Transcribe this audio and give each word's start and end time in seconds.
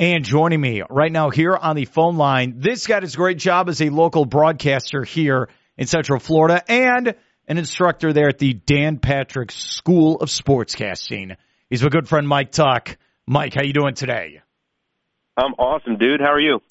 And 0.00 0.24
joining 0.24 0.58
me 0.58 0.82
right 0.88 1.12
now 1.12 1.28
here 1.28 1.54
on 1.54 1.76
the 1.76 1.84
phone 1.84 2.16
line, 2.16 2.54
this 2.56 2.86
guy 2.86 3.00
does 3.00 3.12
a 3.12 3.16
great 3.18 3.36
job 3.36 3.68
as 3.68 3.82
a 3.82 3.90
local 3.90 4.24
broadcaster 4.24 5.04
here 5.04 5.50
in 5.76 5.86
Central 5.86 6.18
Florida 6.18 6.64
and 6.72 7.14
an 7.46 7.58
instructor 7.58 8.14
there 8.14 8.30
at 8.30 8.38
the 8.38 8.54
Dan 8.54 8.98
Patrick 8.98 9.52
School 9.52 10.16
of 10.16 10.30
Sportscasting. 10.30 11.36
He's 11.68 11.82
my 11.82 11.90
good 11.90 12.08
friend 12.08 12.26
Mike 12.26 12.50
Tuck. 12.50 12.96
Mike, 13.26 13.52
how 13.52 13.62
you 13.62 13.74
doing 13.74 13.92
today? 13.92 14.40
I'm 15.36 15.52
awesome, 15.58 15.98
dude. 15.98 16.22
How 16.22 16.32
are 16.32 16.40
you? 16.40 16.62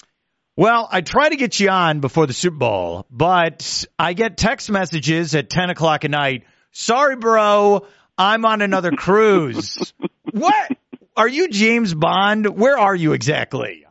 Well, 0.56 0.88
I 0.90 1.00
try 1.00 1.28
to 1.28 1.36
get 1.36 1.60
you 1.60 1.68
on 1.68 2.00
before 2.00 2.26
the 2.26 2.32
Super 2.32 2.56
Bowl, 2.56 3.06
but 3.12 3.86
I 3.96 4.14
get 4.14 4.38
text 4.38 4.72
messages 4.72 5.36
at 5.36 5.48
10 5.48 5.70
o'clock 5.70 6.04
at 6.04 6.10
night. 6.10 6.46
Sorry, 6.72 7.14
bro. 7.14 7.86
I'm 8.18 8.44
on 8.44 8.60
another 8.60 8.90
cruise. 8.90 9.94
what? 10.32 10.72
Are 11.20 11.28
you 11.28 11.48
James 11.48 11.92
Bond? 11.92 12.46
Where 12.58 12.78
are 12.78 12.94
you 12.94 13.12
exactly? 13.12 13.84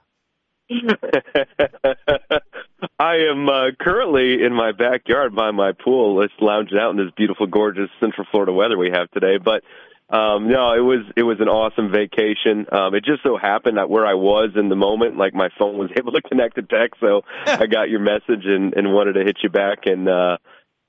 I 2.99 3.17
am 3.29 3.47
uh, 3.47 3.65
currently 3.79 4.43
in 4.43 4.51
my 4.51 4.71
backyard 4.71 5.35
by 5.35 5.51
my 5.51 5.73
pool, 5.73 6.25
just 6.25 6.41
lounging 6.41 6.79
out 6.79 6.89
in 6.89 6.97
this 6.97 7.13
beautiful, 7.15 7.45
gorgeous 7.45 7.91
Central 7.99 8.25
Florida 8.31 8.51
weather 8.51 8.79
we 8.79 8.89
have 8.91 9.11
today. 9.11 9.37
But 9.37 9.61
um, 10.09 10.49
no, 10.49 10.73
it 10.73 10.79
was 10.79 11.05
it 11.15 11.21
was 11.21 11.37
an 11.39 11.49
awesome 11.49 11.91
vacation. 11.91 12.65
Um, 12.71 12.95
it 12.95 13.05
just 13.05 13.21
so 13.21 13.37
happened 13.37 13.77
that 13.77 13.91
where 13.91 14.07
I 14.07 14.15
was 14.15 14.53
in 14.55 14.67
the 14.67 14.75
moment, 14.75 15.15
like 15.15 15.35
my 15.35 15.49
phone 15.59 15.77
was 15.77 15.91
able 15.99 16.13
to 16.13 16.23
connect 16.23 16.55
to 16.55 16.63
text, 16.63 16.99
so 16.99 17.21
I 17.45 17.67
got 17.67 17.91
your 17.91 17.99
message 17.99 18.43
and, 18.45 18.73
and 18.73 18.91
wanted 18.91 19.13
to 19.13 19.23
hit 19.23 19.37
you 19.43 19.49
back 19.49 19.85
and 19.85 20.09
uh, 20.09 20.37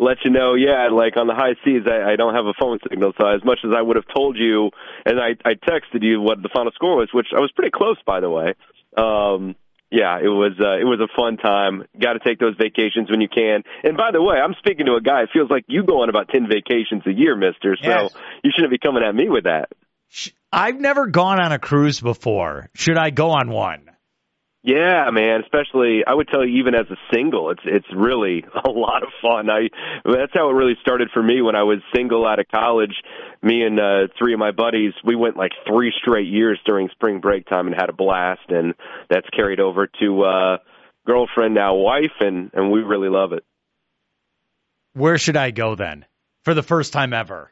let 0.00 0.24
you 0.24 0.30
know. 0.30 0.54
Yeah, 0.54 0.88
like 0.90 1.16
on 1.16 1.26
the 1.26 1.34
high 1.34 1.54
seas, 1.64 1.82
I, 1.86 2.12
I 2.12 2.16
don't 2.16 2.34
have 2.34 2.46
a 2.46 2.54
phone 2.58 2.78
signal, 2.88 3.12
so 3.20 3.28
as 3.28 3.44
much 3.44 3.60
as 3.64 3.70
I 3.76 3.82
would 3.82 3.96
have 3.96 4.08
told 4.12 4.36
you, 4.36 4.70
and 5.04 5.20
I, 5.20 5.36
I 5.44 5.54
texted 5.54 6.02
you 6.02 6.20
what 6.20 6.42
the 6.42 6.48
final 6.52 6.72
score 6.72 6.96
was, 6.96 7.10
which 7.12 7.28
I 7.36 7.40
was 7.40 7.52
pretty 7.52 7.70
close, 7.70 7.98
by 8.06 8.20
the 8.20 8.30
way. 8.30 8.54
Um, 8.96 9.54
yeah, 9.90 10.18
it 10.18 10.28
was 10.28 10.52
uh, 10.60 10.78
it 10.78 10.84
was 10.84 11.00
a 11.00 11.08
fun 11.16 11.36
time. 11.36 11.84
Got 12.00 12.14
to 12.14 12.20
take 12.20 12.38
those 12.38 12.54
vacations 12.56 13.10
when 13.10 13.20
you 13.20 13.28
can. 13.28 13.64
And 13.82 13.96
by 13.96 14.10
the 14.12 14.22
way, 14.22 14.36
I'm 14.36 14.54
speaking 14.58 14.86
to 14.86 14.94
a 14.94 15.00
guy. 15.00 15.22
It 15.22 15.30
feels 15.32 15.50
like 15.50 15.64
you 15.66 15.84
go 15.84 16.02
on 16.02 16.08
about 16.08 16.28
ten 16.28 16.48
vacations 16.48 17.02
a 17.06 17.12
year, 17.12 17.36
Mister. 17.36 17.76
So 17.82 17.88
yes. 17.88 18.14
you 18.44 18.52
shouldn't 18.54 18.70
be 18.70 18.78
coming 18.78 19.02
at 19.02 19.14
me 19.14 19.28
with 19.28 19.44
that. 19.44 19.70
I've 20.52 20.80
never 20.80 21.06
gone 21.06 21.40
on 21.40 21.52
a 21.52 21.58
cruise 21.58 22.00
before. 22.00 22.70
Should 22.74 22.98
I 22.98 23.10
go 23.10 23.30
on 23.30 23.50
one? 23.50 23.89
Yeah, 24.62 25.08
man. 25.10 25.40
Especially, 25.40 26.04
I 26.06 26.12
would 26.12 26.28
tell 26.28 26.44
you, 26.44 26.58
even 26.58 26.74
as 26.74 26.86
a 26.90 26.96
single, 27.14 27.50
it's 27.50 27.62
it's 27.64 27.86
really 27.94 28.44
a 28.64 28.68
lot 28.68 29.02
of 29.02 29.08
fun. 29.22 29.48
I 29.48 29.68
that's 30.04 30.32
how 30.34 30.50
it 30.50 30.52
really 30.52 30.76
started 30.82 31.08
for 31.12 31.22
me 31.22 31.40
when 31.40 31.56
I 31.56 31.62
was 31.62 31.78
single 31.94 32.26
out 32.26 32.38
of 32.38 32.46
college. 32.48 32.94
Me 33.42 33.62
and 33.62 33.80
uh, 33.80 34.08
three 34.18 34.34
of 34.34 34.38
my 34.38 34.50
buddies, 34.50 34.92
we 35.02 35.16
went 35.16 35.36
like 35.36 35.52
three 35.66 35.92
straight 36.02 36.28
years 36.28 36.58
during 36.66 36.90
spring 36.90 37.20
break 37.20 37.46
time 37.46 37.68
and 37.68 37.74
had 37.74 37.88
a 37.88 37.94
blast, 37.94 38.50
and 38.50 38.74
that's 39.08 39.28
carried 39.30 39.60
over 39.60 39.88
to 39.98 40.22
uh, 40.24 40.58
girlfriend 41.06 41.54
now 41.54 41.74
wife, 41.76 42.20
and 42.20 42.50
and 42.52 42.70
we 42.70 42.80
really 42.80 43.08
love 43.08 43.32
it. 43.32 43.44
Where 44.92 45.16
should 45.16 45.36
I 45.38 45.52
go 45.52 45.74
then 45.74 46.04
for 46.44 46.52
the 46.52 46.62
first 46.62 46.92
time 46.92 47.14
ever? 47.14 47.50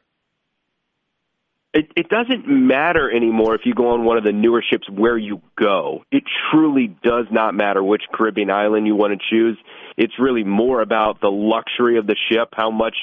It, 1.73 1.91
it 1.95 2.09
doesn't 2.09 2.47
matter 2.47 3.11
anymore 3.11 3.53
if 3.53 3.61
you 3.63 3.75
go 3.75 3.89
on 3.89 4.03
one 4.03 4.17
of 4.17 4.23
the 4.23 4.31
newer 4.31 4.63
ships 4.67 4.89
where 4.89 5.17
you 5.17 5.41
go. 5.55 6.03
It 6.11 6.23
truly 6.51 6.95
does 7.03 7.25
not 7.31 7.53
matter 7.53 7.83
which 7.83 8.03
Caribbean 8.11 8.49
island 8.49 8.87
you 8.87 8.95
want 8.95 9.13
to 9.13 9.19
choose. 9.29 9.57
It's 9.95 10.13
really 10.17 10.43
more 10.43 10.81
about 10.81 11.21
the 11.21 11.29
luxury 11.29 11.99
of 11.99 12.07
the 12.07 12.15
ship, 12.31 12.49
how 12.53 12.71
much 12.71 12.95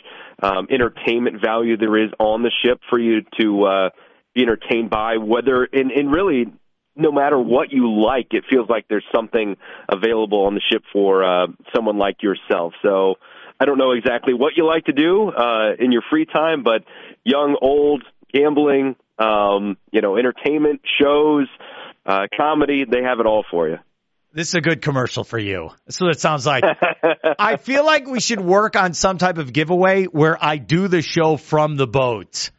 um, 0.43 0.67
entertainment 0.69 1.41
value 1.41 1.77
there 1.77 1.97
is 1.97 2.11
on 2.19 2.43
the 2.43 2.51
ship 2.65 2.81
for 2.91 2.99
you 2.99 3.23
to 3.41 3.65
uh, 3.65 3.91
be 4.35 4.43
entertained 4.43 4.91
by. 4.91 5.19
Whether 5.19 5.65
and, 5.65 5.93
and 5.93 6.11
really, 6.11 6.47
no 6.97 7.13
matter 7.13 7.39
what 7.39 7.71
you 7.71 8.03
like, 8.03 8.29
it 8.33 8.45
feels 8.51 8.69
like 8.69 8.87
there's 8.89 9.07
something 9.15 9.57
available 9.89 10.47
on 10.47 10.55
the 10.55 10.63
ship 10.73 10.83
for 10.93 11.23
uh, 11.23 11.47
someone 11.75 11.99
like 11.99 12.23
yourself. 12.23 12.73
So. 12.83 13.15
I 13.59 13.65
don't 13.65 13.79
know 13.79 13.93
exactly 13.93 14.35
what 14.35 14.53
you 14.55 14.67
like 14.67 14.85
to 14.85 14.93
do 14.93 15.31
uh, 15.31 15.73
in 15.79 15.91
your 15.91 16.03
free 16.11 16.27
time, 16.27 16.63
but 16.63 16.85
young, 17.25 17.57
old, 17.63 18.05
gambling, 18.37 18.97
um, 19.19 19.77
you 19.93 20.01
know, 20.01 20.17
entertainment, 20.17 20.81
shows, 21.01 21.47
uh, 22.05 22.27
comedy. 22.37 22.85
They 22.91 23.03
have 23.03 23.21
it 23.21 23.27
all 23.27 23.45
for 23.51 23.69
you. 23.69 23.79
This 24.33 24.49
is 24.49 24.55
a 24.55 24.61
good 24.61 24.83
commercial 24.83 25.25
for 25.25 25.39
you. 25.39 25.71
That's 25.87 26.01
what 26.01 26.11
it 26.11 26.21
sounds 26.21 26.45
like. 26.45 26.63
I 27.39 27.57
feel 27.57 27.87
like 27.87 28.07
we 28.07 28.21
should 28.21 28.41
work 28.41 28.77
on 28.77 28.93
some 28.93 29.17
type 29.17 29.39
of 29.39 29.53
giveaway 29.53 30.05
where 30.05 30.37
I 30.39 30.59
do 30.59 30.89
the 30.89 31.01
show 31.01 31.39
from 31.39 31.77
the 31.77 31.87
boat. 31.87 32.51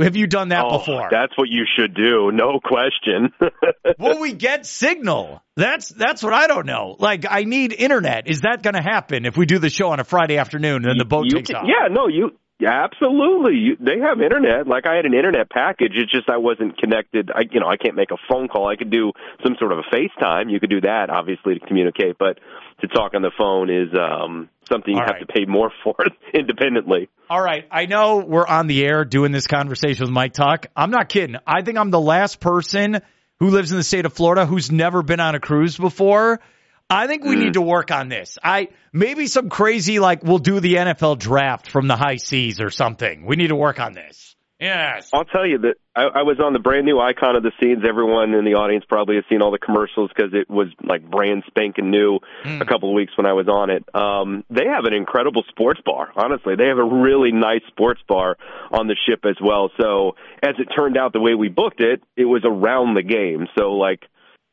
Have 0.00 0.14
you 0.14 0.26
done 0.26 0.50
that 0.50 0.64
oh, 0.66 0.78
before? 0.78 1.08
That's 1.10 1.32
what 1.36 1.48
you 1.48 1.64
should 1.76 1.94
do, 1.94 2.30
no 2.30 2.60
question. 2.62 3.32
Will 3.98 4.20
we 4.20 4.34
get 4.34 4.66
signal? 4.66 5.42
That's 5.56 5.88
that's 5.88 6.22
what 6.22 6.34
I 6.34 6.46
don't 6.48 6.66
know. 6.66 6.96
Like 6.98 7.24
I 7.28 7.44
need 7.44 7.72
internet. 7.72 8.28
Is 8.28 8.42
that 8.42 8.62
going 8.62 8.74
to 8.74 8.82
happen 8.82 9.24
if 9.24 9.38
we 9.38 9.46
do 9.46 9.58
the 9.58 9.70
show 9.70 9.88
on 9.88 9.98
a 9.98 10.04
Friday 10.04 10.36
afternoon 10.36 10.84
and 10.84 10.84
then 10.84 10.98
the 10.98 11.06
boat 11.06 11.24
you 11.24 11.36
takes 11.38 11.48
can, 11.48 11.56
off? 11.56 11.64
Yeah, 11.66 11.88
no, 11.90 12.08
you 12.08 12.32
yeah, 12.58 12.84
absolutely. 12.84 13.54
You, 13.56 13.76
they 13.78 13.98
have 13.98 14.20
internet. 14.22 14.66
Like 14.66 14.86
I 14.86 14.96
had 14.96 15.04
an 15.04 15.12
internet 15.12 15.50
package. 15.50 15.92
It's 15.94 16.10
just 16.10 16.30
I 16.30 16.38
wasn't 16.38 16.78
connected. 16.78 17.30
I, 17.30 17.42
you 17.50 17.60
know, 17.60 17.68
I 17.68 17.76
can't 17.76 17.94
make 17.94 18.10
a 18.10 18.16
phone 18.28 18.48
call. 18.48 18.66
I 18.66 18.76
could 18.76 18.90
do 18.90 19.12
some 19.44 19.56
sort 19.58 19.72
of 19.72 19.78
a 19.78 19.94
FaceTime. 19.94 20.50
You 20.50 20.58
could 20.58 20.70
do 20.70 20.80
that, 20.80 21.10
obviously, 21.10 21.58
to 21.58 21.66
communicate. 21.66 22.16
But 22.18 22.38
to 22.80 22.88
talk 22.88 23.12
on 23.14 23.20
the 23.20 23.30
phone 23.36 23.68
is 23.68 23.88
um, 23.94 24.48
something 24.68 24.94
you 24.94 25.00
All 25.00 25.06
have 25.06 25.16
right. 25.16 25.26
to 25.26 25.32
pay 25.32 25.44
more 25.44 25.70
for 25.84 25.96
independently. 26.32 27.10
All 27.28 27.42
right. 27.42 27.66
I 27.70 27.86
know 27.86 28.24
we're 28.26 28.46
on 28.46 28.68
the 28.68 28.86
air 28.86 29.04
doing 29.04 29.32
this 29.32 29.46
conversation 29.46 30.04
with 30.04 30.12
Mike 30.12 30.32
Tuck. 30.32 30.66
I'm 30.74 30.90
not 30.90 31.10
kidding. 31.10 31.36
I 31.46 31.60
think 31.60 31.76
I'm 31.76 31.90
the 31.90 32.00
last 32.00 32.40
person 32.40 33.02
who 33.38 33.50
lives 33.50 33.70
in 33.70 33.76
the 33.76 33.84
state 33.84 34.06
of 34.06 34.14
Florida 34.14 34.46
who's 34.46 34.72
never 34.72 35.02
been 35.02 35.20
on 35.20 35.34
a 35.34 35.40
cruise 35.40 35.76
before. 35.76 36.40
I 36.88 37.06
think 37.06 37.24
we 37.24 37.34
mm. 37.34 37.40
need 37.40 37.54
to 37.54 37.62
work 37.62 37.90
on 37.90 38.08
this. 38.08 38.38
I 38.42 38.68
maybe 38.92 39.26
some 39.26 39.48
crazy 39.48 39.98
like 39.98 40.22
we'll 40.22 40.38
do 40.38 40.60
the 40.60 40.74
NFL 40.74 41.18
draft 41.18 41.68
from 41.68 41.88
the 41.88 41.96
high 41.96 42.16
seas 42.16 42.60
or 42.60 42.70
something. 42.70 43.26
We 43.26 43.36
need 43.36 43.48
to 43.48 43.56
work 43.56 43.80
on 43.80 43.92
this. 43.92 44.36
Yes. 44.58 45.10
I'll 45.12 45.26
tell 45.26 45.46
you 45.46 45.58
that 45.58 45.74
I, 45.94 46.20
I 46.20 46.22
was 46.22 46.38
on 46.42 46.54
the 46.54 46.58
brand 46.58 46.86
new 46.86 46.98
Icon 46.98 47.36
of 47.36 47.42
the 47.42 47.52
Seas. 47.60 47.84
Everyone 47.86 48.32
in 48.32 48.46
the 48.46 48.54
audience 48.54 48.86
probably 48.88 49.16
has 49.16 49.24
seen 49.28 49.42
all 49.42 49.50
the 49.50 49.58
commercials 49.58 50.10
because 50.16 50.32
it 50.32 50.48
was 50.48 50.68
like 50.82 51.08
brand 51.10 51.44
spanking 51.46 51.90
new 51.90 52.20
mm. 52.42 52.60
a 52.62 52.64
couple 52.64 52.88
of 52.88 52.94
weeks 52.94 53.12
when 53.18 53.26
I 53.26 53.34
was 53.34 53.48
on 53.48 53.68
it. 53.68 53.84
Um, 53.94 54.44
they 54.48 54.64
have 54.64 54.84
an 54.84 54.94
incredible 54.94 55.42
sports 55.50 55.80
bar. 55.84 56.08
Honestly, 56.16 56.54
they 56.56 56.68
have 56.68 56.78
a 56.78 56.84
really 56.84 57.32
nice 57.32 57.60
sports 57.68 58.00
bar 58.08 58.38
on 58.72 58.86
the 58.86 58.96
ship 59.06 59.26
as 59.26 59.36
well. 59.42 59.70
So 59.78 60.12
as 60.42 60.54
it 60.58 60.68
turned 60.74 60.96
out, 60.96 61.12
the 61.12 61.20
way 61.20 61.34
we 61.34 61.48
booked 61.48 61.80
it, 61.80 62.02
it 62.16 62.24
was 62.24 62.42
around 62.46 62.94
the 62.94 63.02
game. 63.02 63.48
So 63.58 63.72
like 63.72 64.04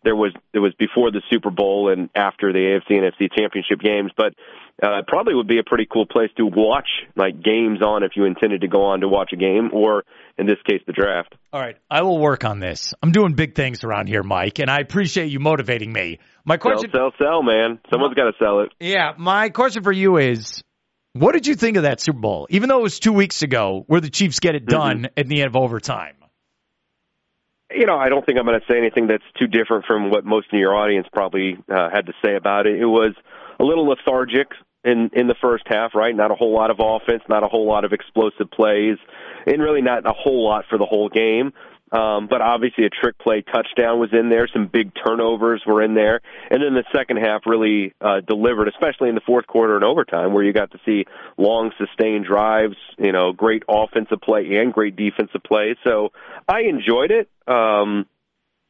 there 0.04 0.16
was 0.16 0.34
it 0.54 0.60
was 0.60 0.74
before 0.78 1.12
the 1.12 1.22
Super 1.30 1.50
Bowl 1.50 1.92
and 1.92 2.10
after 2.16 2.52
the 2.52 2.60
AFC 2.60 2.98
and 2.98 3.12
NFC 3.12 3.30
championship 3.36 3.80
games, 3.80 4.12
but 4.16 4.34
uh, 4.82 5.00
it 5.00 5.08
probably 5.08 5.36
would 5.36 5.48
be 5.48 5.60
a 5.60 5.64
pretty 5.64 5.88
cool 5.92 6.06
place 6.06 6.30
to 6.38 6.46
watch 6.46 6.88
like 7.16 7.42
games 7.42 7.82
on 7.82 8.04
if 8.04 8.12
you 8.16 8.26
intended 8.26 8.62
to 8.62 8.68
go 8.68 8.86
on 8.86 9.02
to 9.02 9.08
watch 9.08 9.32
a 9.34 9.36
game 9.36 9.70
or 9.74 10.04
in 10.38 10.46
this 10.46 10.58
case 10.68 10.82
the 10.86 10.94
draft. 10.94 11.36
All 11.52 11.62
right, 11.62 11.78
I 11.90 12.02
will 12.02 12.20
work 12.20 12.44
on 12.44 12.60
this. 12.60 12.94
I'm 13.02 13.12
doing 13.12 13.34
big 13.34 13.56
things 13.56 13.84
around 13.84 14.08
here, 14.08 14.24
Mike, 14.24 14.60
and 14.60 14.70
I 14.70 14.80
appreciate 14.80 15.32
you 15.32 15.40
motivating 15.40 15.94
me. 15.94 16.20
My 16.46 16.58
question 16.58 16.90
Sell, 16.92 17.12
sell, 17.18 17.28
sell, 17.28 17.44
man. 17.44 17.80
Someone's 17.92 18.16
got 18.16 18.26
to 18.26 18.34
sell 18.40 18.62
it. 18.62 18.72
Yeah, 18.80 19.14
my 19.18 19.50
question 19.50 19.84
for 19.84 19.92
you 19.92 20.18
is 20.18 20.64
what 21.14 21.34
did 21.34 21.48
you 21.48 21.56
think 21.56 21.78
of 21.78 21.84
that 21.84 22.02
Super 22.02 22.20
Bowl? 22.20 22.48
Even 22.50 22.70
though 22.70 22.80
it 22.80 22.84
was 22.84 23.00
2 23.00 23.14
weeks 23.14 23.44
ago 23.44 23.84
where 23.88 24.02
the 24.02 24.10
Chiefs 24.10 24.40
get 24.40 24.56
it 24.56 24.66
done 24.66 25.04
mm-hmm. 25.04 25.20
at 25.20 25.28
the 25.28 25.42
end 25.42 25.48
of 25.48 25.56
overtime 25.56 26.16
you 27.74 27.86
know, 27.86 27.98
I 27.98 28.10
don't 28.10 28.26
think 28.26 28.38
I'm 28.38 28.46
going 28.46 28.60
to 28.60 28.66
say 28.72 28.78
anything 28.78 29.08
that's 29.08 29.24
too 29.38 29.48
different 29.48 29.86
from 29.86 30.10
what 30.10 30.26
most 30.26 30.48
of 30.54 30.60
your 30.60 30.76
audience 30.76 31.08
probably 31.12 31.58
uh, 31.70 31.90
had 31.94 32.06
to 32.08 32.14
say 32.24 32.36
about 32.36 32.68
it. 32.68 32.80
It 32.80 32.86
was 32.86 33.14
a 33.60 33.64
little 33.64 33.88
lethargic 33.88 34.48
in 34.84 35.10
in 35.14 35.28
the 35.28 35.36
first 35.42 35.64
half, 35.68 35.96
right? 35.96 36.16
Not 36.16 36.32
a 36.32 36.36
whole 36.36 36.54
lot 36.54 36.72
of 36.72 36.78
offense, 36.80 37.24
not 37.30 37.44
a 37.44 37.48
whole 37.48 37.68
lot 37.68 37.86
of 37.86 37.94
explosive 37.94 38.52
plays, 38.52 38.98
and 39.46 39.62
really 39.62 39.82
not 39.82 40.06
a 40.06 40.14
whole 40.14 40.46
lot 40.48 40.66
for 40.70 40.78
the 40.78 40.86
whole 40.86 41.10
game. 41.10 41.54
Um, 41.94 42.28
but 42.28 42.42
obviously, 42.42 42.86
a 42.86 42.90
trick 42.90 43.20
play 43.20 43.44
touchdown 43.44 44.00
was 44.00 44.10
in 44.14 44.30
there. 44.30 44.48
Some 44.52 44.66
big 44.66 44.92
turnovers 45.06 45.62
were 45.66 45.84
in 45.84 45.94
there, 45.94 46.22
and 46.50 46.64
then 46.64 46.74
the 46.74 46.84
second 46.92 47.18
half 47.18 47.44
really 47.46 47.94
uh, 48.02 48.22
delivered, 48.22 48.68
especially 48.68 49.10
in 49.10 49.16
the 49.16 49.22
fourth 49.22 49.46
quarter 49.46 49.76
and 49.76 49.84
overtime, 49.84 50.34
where 50.34 50.44
you 50.44 50.54
got 50.54 50.72
to 50.72 50.80
see 50.86 51.06
long, 51.38 51.72
sustained 51.78 52.26
drives. 52.26 52.78
You 52.98 53.12
know, 53.12 53.32
great 53.32 53.64
offensive 53.70 54.22
play 54.22 54.56
and 54.56 54.74
great 54.74 54.96
defensive 54.96 55.44
play. 55.44 55.76
So 55.86 56.12
I 56.48 56.62
enjoyed 56.62 57.12
it. 57.12 57.30
Um, 57.48 58.08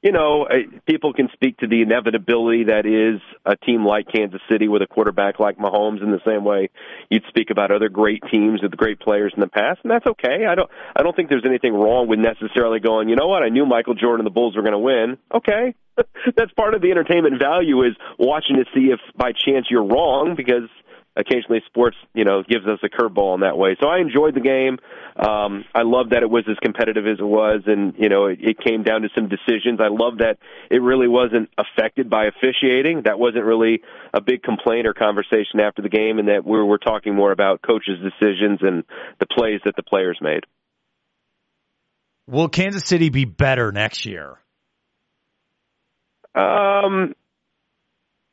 you 0.04 0.12
know, 0.12 0.44
uh, 0.44 0.56
people 0.86 1.14
can 1.14 1.30
speak 1.32 1.58
to 1.60 1.68
the 1.68 1.82
inevitability 1.82 2.66
that 2.66 2.86
is 2.86 3.22
a 3.46 3.56
team 3.56 3.86
like 3.86 4.06
Kansas 4.14 4.42
City 4.52 4.68
with 4.68 4.82
a 4.82 4.88
quarterback 4.88 5.40
like 5.40 5.58
Mahomes 5.58 6.04
in 6.04 6.12
the 6.12 6.20
same 6.28 6.44
way 6.44 6.70
you'd 7.10 7.24
speak 7.30 7.50
about 7.50 7.72
other 7.72 7.88
great 7.88 8.22
teams 8.30 8.62
with 8.62 8.76
great 8.76 9.00
players 9.00 9.32
in 9.34 9.40
the 9.40 9.48
past, 9.48 9.80
and 9.84 9.92
that's 9.92 10.06
okay. 10.06 10.46
I 10.46 10.56
don't, 10.56 10.70
I 10.94 11.04
don't 11.04 11.16
think 11.16 11.30
there's 11.30 11.46
anything 11.46 11.74
wrong 11.74 12.10
with 12.10 12.20
necessarily 12.20 12.82
going. 12.82 13.08
You 13.08 13.16
know 13.16 13.28
what? 13.28 13.44
I 13.44 13.50
knew 13.50 13.66
Michael 13.66 13.96
Jordan 13.96 14.26
and 14.26 14.28
the 14.28 14.36
Bulls 14.36 14.58
were 14.58 14.62
going 14.62 14.74
to 14.74 14.80
win. 14.80 15.18
Okay, 15.34 15.74
that's 16.36 16.52
part 16.52 16.74
of 16.74 16.82
the 16.82 16.92
entertainment 16.92 17.40
value 17.40 17.84
is 17.84 17.94
watching 18.20 18.58
to 18.58 18.66
see 18.76 18.92
if 18.92 19.00
by 19.16 19.32
chance 19.32 19.68
you're 19.70 19.86
wrong 19.86 20.36
because 20.36 20.70
occasionally 21.16 21.62
sports, 21.68 21.98
you 22.14 22.26
know, 22.26 22.44
gives 22.44 22.66
us 22.66 22.80
a 22.84 22.90
curveball 22.90 23.36
in 23.36 23.42
that 23.42 23.58
way. 23.58 23.76
So 23.82 23.88
I 23.88 24.00
enjoyed 24.00 24.34
the 24.36 24.42
game. 24.42 24.80
Um, 25.16 25.66
I 25.76 25.84
love 25.84 26.10
that 26.10 26.24
it 26.24 26.30
was 26.30 26.44
as 26.50 26.58
competitive 26.62 27.06
as 27.06 27.20
it 27.20 27.26
was, 27.26 27.62
and 27.68 27.94
you 27.98 28.10
know, 28.10 28.26
it, 28.26 28.40
it 28.42 28.60
came 28.60 28.84
down 28.84 29.04
to 29.04 29.10
some 29.14 29.30
decisions. 29.30 29.80
I 29.80 29.90
love 29.90 30.20
that 30.20 30.40
it 30.72 30.82
really 30.82 31.08
wasn't 31.08 31.50
affected 31.58 32.10
by 32.10 32.26
officiating. 32.26 33.04
That 33.06 33.20
wasn't 33.20 33.46
really 33.46 33.82
a 34.14 34.22
big 34.22 34.42
complaint 34.42 34.88
or 34.88 34.94
conversation 34.94 35.60
after 35.60 35.82
the 35.82 35.90
game, 35.90 36.18
and 36.18 36.30
that 36.30 36.46
we 36.46 36.64
we're 36.64 36.78
talking 36.78 37.14
more 37.14 37.32
about 37.32 37.62
coaches' 37.62 38.00
decisions 38.02 38.60
and 38.62 38.84
the 39.20 39.28
plays 39.28 39.62
that 39.66 39.76
the 39.76 39.84
players 39.84 40.18
made. 40.22 40.46
Will 42.26 42.50
Kansas 42.50 42.86
City 42.86 43.10
be 43.10 43.26
better 43.26 43.72
next 43.72 44.06
year? 44.06 44.40
Um, 46.36 47.14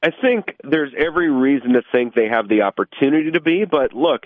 I 0.02 0.11
think 0.23 0.56
there's 0.64 0.93
every 0.97 1.31
reason 1.31 1.75
to 1.75 1.82
think 1.93 2.14
they 2.14 2.29
have 2.29 2.49
the 2.49 2.62
opportunity 2.62 3.32
to 3.32 3.41
be, 3.41 3.64
but 3.70 3.93
look, 3.93 4.23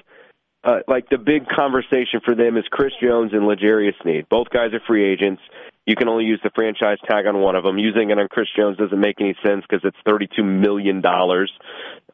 uh, 0.63 0.81
like 0.89 1.09
the 1.11 1.19
big 1.19 1.49
conversation 1.49 2.21
for 2.25 2.35
them 2.35 2.57
is 2.57 2.65
Chris 2.71 2.93
Jones 3.03 3.33
and 3.33 3.47
L'Jarius 3.47 4.01
Sneed. 4.03 4.29
Both 4.29 4.51
guys 4.51 4.73
are 4.73 4.81
free 4.87 5.05
agents. 5.05 5.43
You 5.85 5.97
can 5.97 6.09
only 6.09 6.25
use 6.25 6.41
the 6.43 6.51
franchise 6.55 6.97
tag 7.07 7.27
on 7.27 7.41
one 7.41 7.57
of 7.57 7.65
them. 7.65 7.77
Using 7.77 8.11
it 8.11 8.19
on 8.19 8.29
Chris 8.31 8.47
Jones 8.57 8.79
doesn't 8.79 8.99
make 8.99 9.21
any 9.21 9.37
sense 9.45 9.65
because 9.69 9.85
it's 9.85 9.97
thirty-two 10.07 10.43
million 10.43 11.03
dollars. 11.03 11.53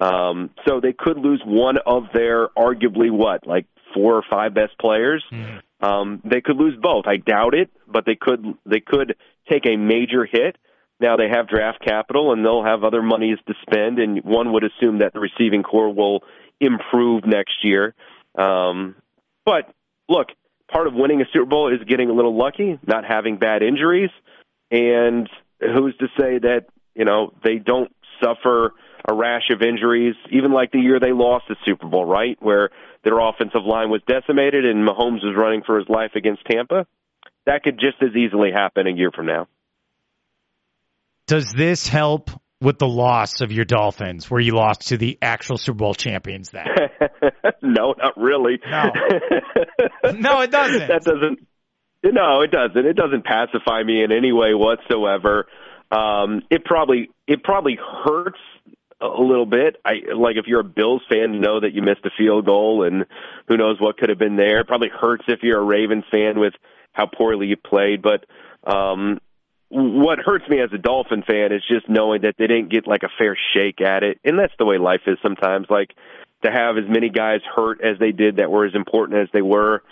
Um, 0.01 0.51
so 0.67 0.81
they 0.81 0.93
could 0.93 1.19
lose 1.19 1.41
one 1.45 1.77
of 1.87 2.07
their 2.13 2.49
arguably 2.49 3.13
what, 3.13 3.47
like 3.47 3.67
four 3.95 4.17
or 4.17 4.25
five 4.29 4.55
best 4.55 4.77
players. 4.81 5.25
Mm-hmm. 5.31 5.87
Um, 5.87 6.21
they 6.25 6.41
could 6.41 6.57
lose 6.57 6.77
both. 6.81 7.07
I 7.07 7.19
doubt 7.19 7.55
it, 7.55 7.71
but 7.87 8.05
they 8.07 8.17
could. 8.17 8.45
They 8.67 8.81
could 8.81 9.15
take 9.49 9.67
a 9.67 9.77
major 9.77 10.25
hit. 10.25 10.57
Now 11.01 11.17
they 11.17 11.29
have 11.29 11.49
draft 11.49 11.83
capital 11.83 12.33
and 12.33 12.45
they'll 12.45 12.65
have 12.65 12.85
other 12.85 13.03
monies 13.03 13.39
to 13.47 13.55
spend, 13.63 13.99
and 13.99 14.23
one 14.25 14.53
would 14.53 14.65
assume 14.65 14.99
that 14.99 15.13
the 15.13 15.21
receiving 15.21 15.63
corps 15.63 15.93
will 15.93 16.23
improve 16.61 17.25
next 17.27 17.65
year. 17.65 17.95
Um, 18.37 18.97
but 19.45 19.73
look, 20.09 20.29
part 20.71 20.87
of 20.87 20.95
winning 20.95 21.23
a 21.23 21.25
Super 21.33 21.47
Bowl 21.47 21.73
is 21.73 21.81
getting 21.87 22.11
a 22.11 22.13
little 22.13 22.37
lucky, 22.37 22.79
not 22.87 23.05
having 23.05 23.39
bad 23.39 23.63
injuries, 23.63 24.11
and 24.71 25.29
who's 25.61 25.97
to 25.99 26.09
say 26.19 26.39
that 26.39 26.67
you 26.95 27.05
know 27.05 27.33
they 27.43 27.57
don't 27.57 27.91
suffer 28.23 28.75
a 29.09 29.15
rash 29.15 29.51
of 29.51 29.63
injuries, 29.63 30.15
even 30.31 30.53
like 30.53 30.73
the 30.73 30.79
year 30.79 31.01
they 31.01 31.13
lost 31.13 31.47
the 31.49 31.57
Super 31.65 31.87
Bowl, 31.87 32.05
right, 32.05 32.37
where 32.41 32.71
their 33.03 33.19
offensive 33.19 33.65
line 33.65 33.89
was 33.89 34.03
decimated 34.07 34.67
and 34.67 34.87
Mahomes 34.87 35.25
was 35.25 35.35
running 35.37 35.63
for 35.65 35.79
his 35.79 35.89
life 35.89 36.13
against 36.15 36.45
Tampa. 36.45 36.87
That 37.47 37.63
could 37.63 37.79
just 37.79 38.03
as 38.03 38.15
easily 38.15 38.53
happen 38.53 38.87
a 38.87 38.91
year 38.91 39.11
from 39.11 39.27
now. 39.27 39.49
Does 41.31 41.53
this 41.53 41.87
help 41.87 42.29
with 42.61 42.81
the 42.81 42.89
loss 42.89 43.41
of 43.41 43.53
your 43.53 43.65
Dolphins, 43.65 44.29
where 44.29 44.41
you 44.41 44.57
lost 44.57 44.89
to 44.89 44.97
the 44.97 45.17
actual 45.23 45.59
Super 45.59 45.77
Bowl 45.77 45.95
champions? 45.95 46.51
Then 46.51 46.67
no, 47.63 47.95
not 47.97 48.17
really. 48.17 48.59
No, 48.69 48.91
no, 50.13 50.41
it 50.41 50.51
doesn't. 50.51 50.89
That 50.89 51.05
doesn't. 51.05 51.47
No, 52.03 52.41
it 52.41 52.51
doesn't. 52.51 52.85
It 52.85 52.97
doesn't 52.97 53.25
pacify 53.25 53.85
me 53.85 54.03
in 54.03 54.11
any 54.11 54.33
way 54.33 54.55
whatsoever. 54.55 55.47
Um, 55.93 56.43
it 56.51 56.65
probably 56.65 57.11
it 57.29 57.45
probably 57.45 57.79
hurts 58.05 58.41
a 59.01 59.23
little 59.23 59.47
bit. 59.47 59.77
I 59.85 60.13
like 60.13 60.35
if 60.35 60.49
you're 60.49 60.63
a 60.63 60.65
Bills 60.65 61.03
fan, 61.09 61.33
you 61.33 61.39
know 61.39 61.61
that 61.61 61.75
you 61.75 61.83
missed 61.83 62.05
a 62.07 62.11
field 62.19 62.45
goal, 62.45 62.83
and 62.85 63.07
who 63.47 63.57
knows 63.57 63.81
what 63.81 63.99
could 63.99 64.09
have 64.09 64.19
been 64.19 64.35
there. 64.35 64.59
It 64.59 64.67
probably 64.67 64.91
hurts 64.91 65.23
if 65.29 65.45
you're 65.45 65.61
a 65.61 65.65
Ravens 65.65 66.07
fan 66.11 66.41
with 66.41 66.55
how 66.93 67.07
poorly 67.07 67.47
you 67.47 67.57
played, 67.57 68.03
but 68.03 68.27
um, 68.69 69.21
what 69.71 70.19
hurts 70.19 70.49
me 70.49 70.61
as 70.61 70.71
a 70.73 70.79
Dolphin 70.79 71.23
fan 71.23 71.53
is 71.53 71.63
just 71.69 71.89
knowing 71.89 72.23
that 72.23 72.35
they 72.39 72.47
didn't 72.47 72.71
get 72.71 72.87
like 72.87 73.03
a 73.05 73.09
fair 73.19 73.37
shake 73.55 73.81
at 73.81 74.03
it, 74.03 74.19
and 74.25 74.39
that's 74.39 74.53
the 74.59 74.65
way 74.67 74.79
life 74.79 75.03
is 75.07 75.17
sometimes. 75.23 75.67
Like 75.71 75.95
to 76.43 76.51
have 76.51 76.77
as 76.77 76.85
many 76.89 77.09
guys 77.09 77.41
hurt 77.55 77.81
as 77.83 77.99
they 77.99 78.13
did 78.13 78.37
that 78.37 78.51
were 78.51 78.67
as 78.67 78.75
important 78.75 79.21
as 79.21 79.29
they 79.33 79.43
were. 79.43 79.83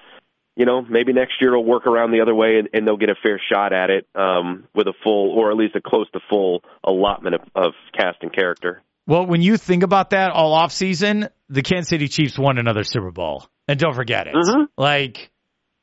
You 0.56 0.66
know, 0.66 0.82
maybe 0.82 1.12
next 1.12 1.34
year 1.40 1.52
it'll 1.52 1.64
work 1.64 1.86
around 1.86 2.10
the 2.10 2.20
other 2.20 2.34
way, 2.34 2.58
and, 2.58 2.68
and 2.72 2.86
they'll 2.86 2.96
get 2.96 3.10
a 3.10 3.14
fair 3.22 3.40
shot 3.52 3.72
at 3.72 3.90
it 3.90 4.08
um, 4.16 4.64
with 4.74 4.88
a 4.88 4.94
full, 5.04 5.30
or 5.30 5.52
at 5.52 5.56
least 5.56 5.76
a 5.76 5.80
close 5.80 6.10
to 6.10 6.20
full 6.28 6.64
allotment 6.82 7.36
of, 7.36 7.42
of 7.54 7.72
cast 7.96 8.18
and 8.22 8.34
character. 8.34 8.82
Well, 9.06 9.24
when 9.24 9.40
you 9.40 9.56
think 9.56 9.84
about 9.84 10.10
that 10.10 10.32
all 10.32 10.52
off 10.52 10.72
season, 10.72 11.28
the 11.48 11.62
Kansas 11.62 11.88
City 11.88 12.08
Chiefs 12.08 12.36
won 12.36 12.58
another 12.58 12.82
Super 12.82 13.12
Bowl, 13.12 13.46
and 13.68 13.78
don't 13.78 13.94
forget 13.94 14.26
it. 14.26 14.34
Mm-hmm. 14.34 14.64
Like, 14.76 15.30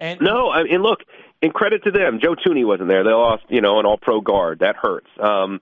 and 0.02 0.20
no, 0.20 0.50
I 0.50 0.64
mean, 0.64 0.82
look, 0.82 1.00
and 1.46 1.54
credit 1.54 1.84
to 1.84 1.92
them. 1.92 2.20
Joe 2.22 2.36
Thuney 2.36 2.66
wasn't 2.66 2.90
there. 2.90 3.04
They 3.04 3.12
lost, 3.12 3.44
you 3.50 3.62
know, 3.62 3.80
an 3.80 3.86
all 3.86 3.98
pro 3.98 4.20
guard. 4.20 4.60
That 4.60 4.76
hurts. 4.76 5.08
Um, 5.20 5.62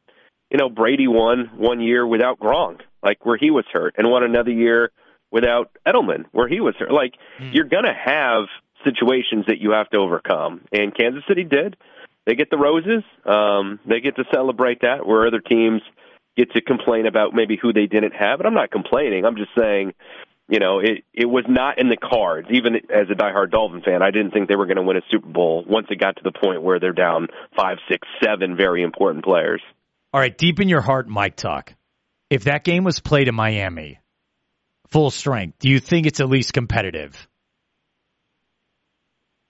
you 0.49 0.57
know, 0.57 0.69
Brady 0.69 1.07
won 1.07 1.51
one 1.57 1.81
year 1.81 2.07
without 2.07 2.39
Gronk, 2.39 2.79
like 3.03 3.25
where 3.25 3.37
he 3.37 3.51
was 3.51 3.65
hurt, 3.71 3.95
and 3.97 4.09
won 4.09 4.23
another 4.23 4.51
year 4.51 4.91
without 5.29 5.71
Edelman, 5.85 6.25
where 6.31 6.47
he 6.47 6.61
was 6.61 6.75
hurt. 6.79 6.91
Like 6.91 7.15
mm. 7.39 7.53
you're 7.53 7.65
gonna 7.65 7.93
have 7.93 8.45
situations 8.85 9.45
that 9.47 9.59
you 9.59 9.71
have 9.71 9.89
to 9.89 9.97
overcome. 9.97 10.61
And 10.71 10.95
Kansas 10.95 11.23
City 11.27 11.43
did. 11.43 11.75
They 12.25 12.35
get 12.35 12.49
the 12.49 12.57
roses. 12.57 13.03
Um, 13.25 13.79
they 13.85 13.99
get 13.99 14.15
to 14.15 14.23
celebrate 14.33 14.81
that 14.81 15.05
where 15.05 15.27
other 15.27 15.41
teams 15.41 15.81
get 16.37 16.51
to 16.51 16.61
complain 16.61 17.05
about 17.07 17.33
maybe 17.33 17.57
who 17.61 17.73
they 17.73 17.87
didn't 17.87 18.13
have. 18.13 18.39
And 18.39 18.47
I'm 18.47 18.53
not 18.53 18.71
complaining. 18.71 19.25
I'm 19.25 19.35
just 19.35 19.51
saying 19.57 19.93
you 20.49 20.59
know, 20.59 20.79
it 20.79 21.03
it 21.13 21.25
was 21.25 21.45
not 21.47 21.79
in 21.79 21.89
the 21.89 21.97
cards. 21.97 22.47
Even 22.51 22.75
as 22.75 23.07
a 23.09 23.15
diehard 23.15 23.51
Dolphin 23.51 23.81
fan, 23.81 24.01
I 24.01 24.11
didn't 24.11 24.31
think 24.31 24.49
they 24.49 24.55
were 24.55 24.65
going 24.65 24.77
to 24.77 24.83
win 24.83 24.97
a 24.97 25.01
Super 25.09 25.27
Bowl 25.27 25.63
once 25.67 25.87
it 25.89 25.99
got 25.99 26.17
to 26.17 26.23
the 26.23 26.31
point 26.31 26.61
where 26.61 26.79
they're 26.79 26.91
down 26.91 27.27
five, 27.55 27.77
six, 27.89 28.07
seven 28.23 28.57
very 28.57 28.83
important 28.83 29.23
players. 29.23 29.61
All 30.13 30.19
right, 30.19 30.37
deep 30.37 30.59
in 30.59 30.69
your 30.69 30.81
heart, 30.81 31.07
Mike 31.07 31.35
Tuck. 31.35 31.73
If 32.29 32.43
that 32.43 32.63
game 32.63 32.83
was 32.83 32.99
played 32.99 33.27
in 33.27 33.35
Miami, 33.35 33.99
full 34.89 35.11
strength, 35.11 35.59
do 35.59 35.69
you 35.69 35.79
think 35.79 36.07
it's 36.07 36.19
at 36.19 36.29
least 36.29 36.53
competitive? 36.53 37.27